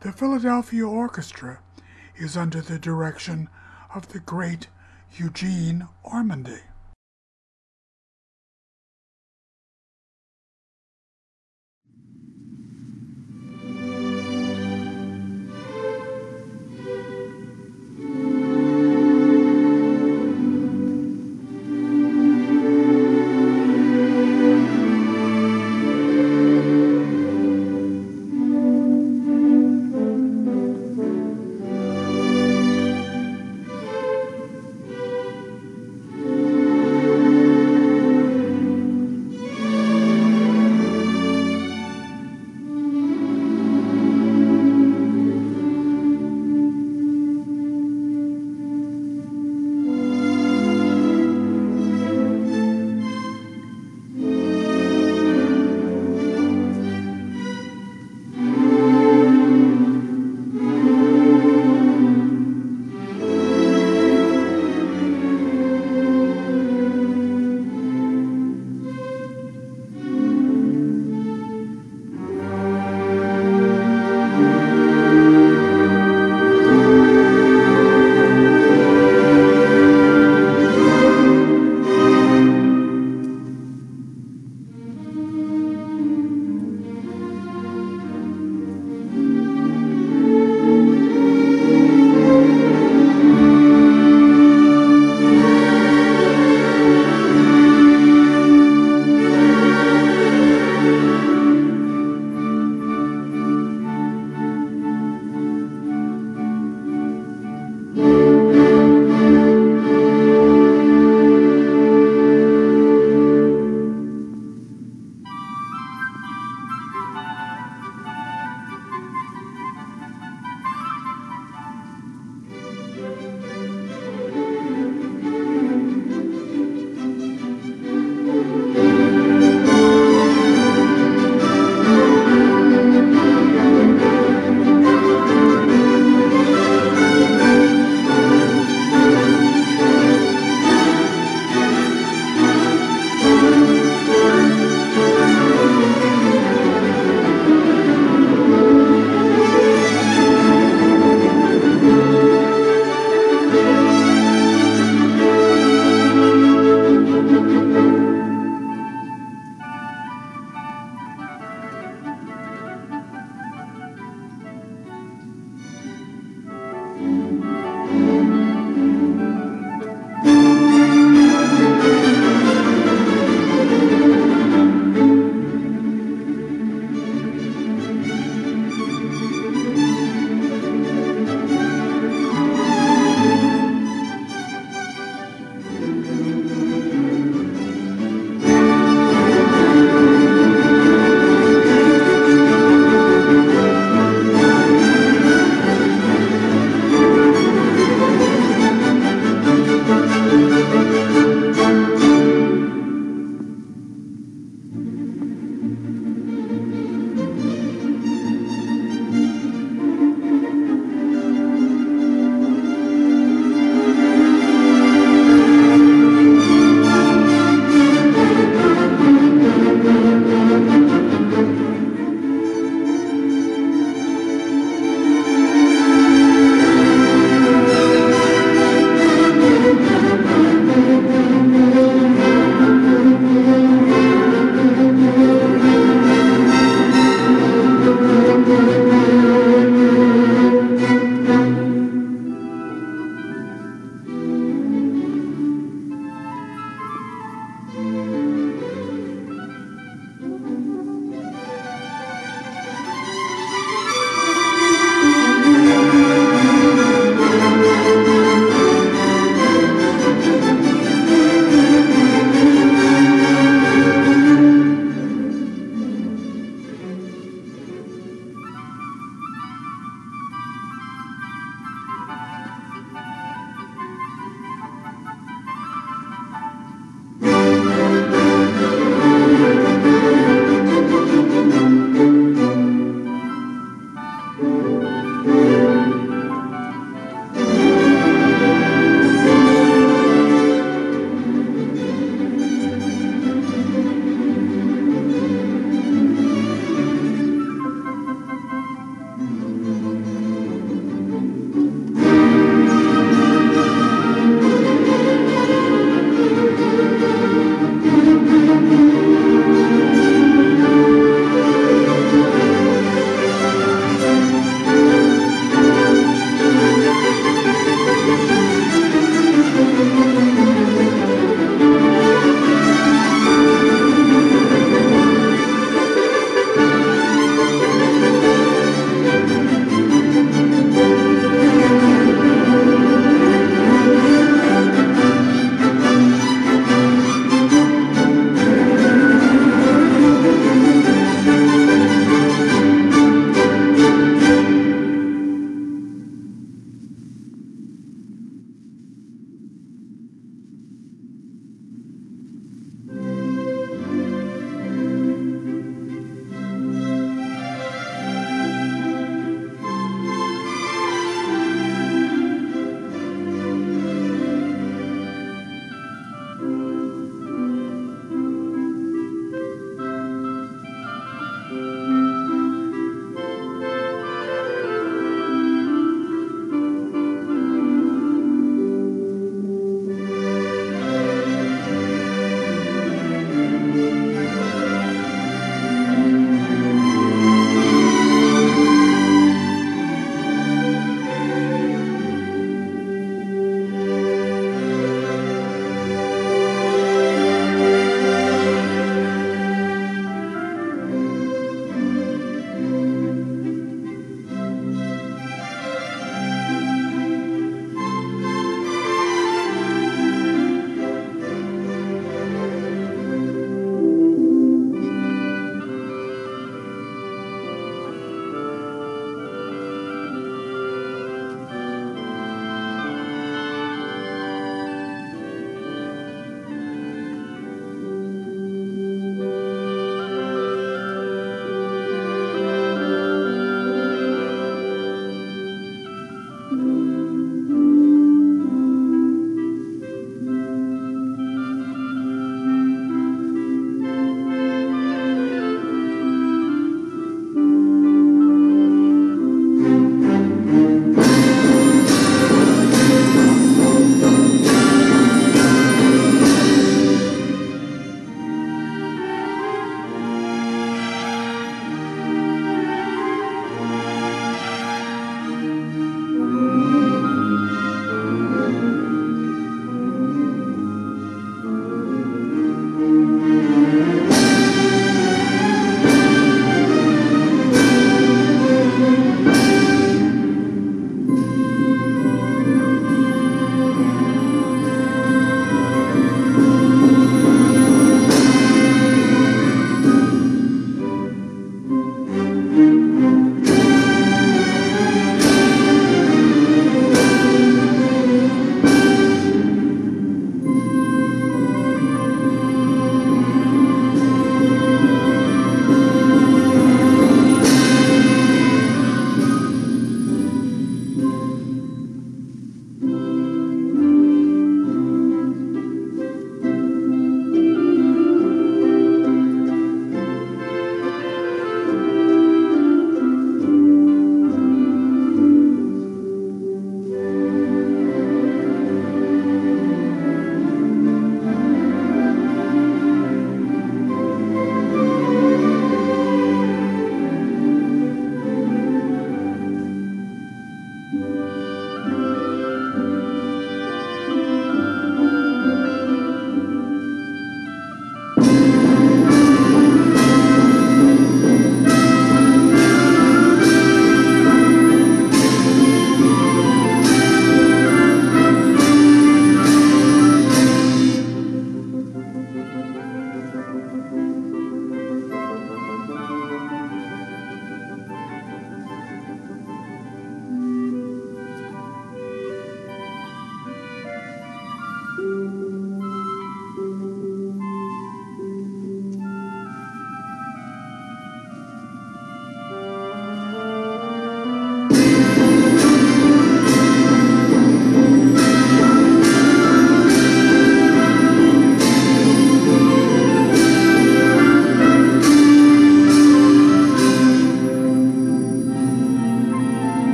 [0.00, 1.60] The Philadelphia Orchestra
[2.16, 3.48] is under the direction
[3.94, 4.68] of the great
[5.16, 6.60] Eugene Ormandy.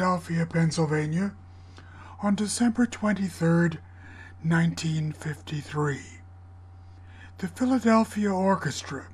[0.00, 1.32] Philadelphia, Pennsylvania
[2.22, 3.76] on December 23,
[4.42, 6.00] 1953.
[7.36, 9.08] The Philadelphia Orchestra,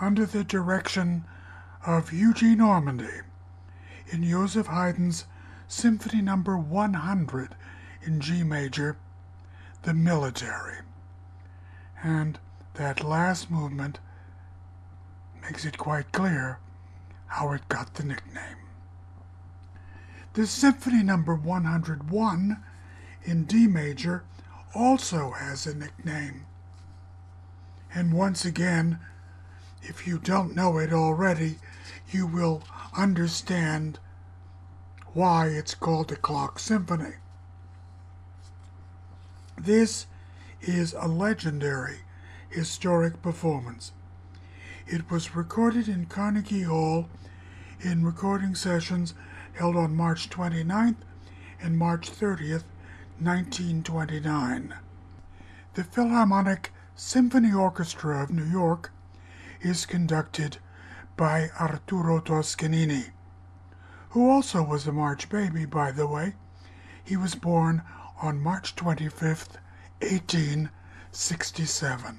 [0.00, 1.22] under the direction
[1.86, 3.20] of Eugene Ormandy,
[4.08, 5.26] in Joseph Haydn's
[5.68, 6.34] Symphony No.
[6.34, 7.54] 100
[8.02, 8.96] in G major,
[9.82, 10.78] The Military.
[12.02, 12.40] And
[12.74, 14.00] that last movement
[15.40, 16.58] makes it quite clear
[17.26, 18.61] how it got the nickname.
[20.34, 21.18] The Symphony No.
[21.18, 22.64] 101
[23.24, 24.24] in D major
[24.74, 26.46] also has a nickname.
[27.94, 28.98] And once again,
[29.82, 31.58] if you don't know it already,
[32.10, 32.62] you will
[32.96, 33.98] understand
[35.12, 37.16] why it's called the Clock Symphony.
[39.58, 40.06] This
[40.62, 41.98] is a legendary
[42.48, 43.92] historic performance.
[44.86, 47.10] It was recorded in Carnegie Hall
[47.82, 49.12] in recording sessions
[49.54, 50.96] held on March 29th
[51.60, 52.64] and March 30th,
[53.18, 54.74] 1929.
[55.74, 58.92] The Philharmonic Symphony Orchestra of New York
[59.60, 60.58] is conducted
[61.16, 63.06] by Arturo Toscanini
[64.12, 66.34] who also was a March baby, by the way.
[67.02, 67.82] He was born
[68.20, 69.56] on March 25th,
[70.00, 72.18] 1867.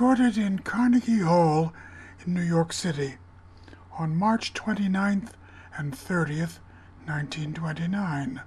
[0.00, 1.74] Recorded in Carnegie Hall
[2.24, 3.16] in New York City
[3.98, 5.32] on March 29th
[5.76, 6.56] and 30th,
[7.04, 8.40] 1929.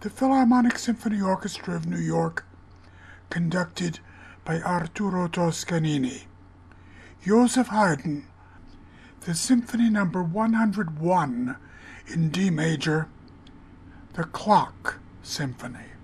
[0.00, 2.46] The Philharmonic Symphony Orchestra of New York,
[3.28, 3.98] conducted
[4.46, 6.22] by Arturo Toscanini.
[7.22, 8.24] Joseph Haydn,
[9.26, 11.56] the Symphony Number 101
[12.06, 13.08] in D major,
[14.14, 15.95] the Clock Symphony.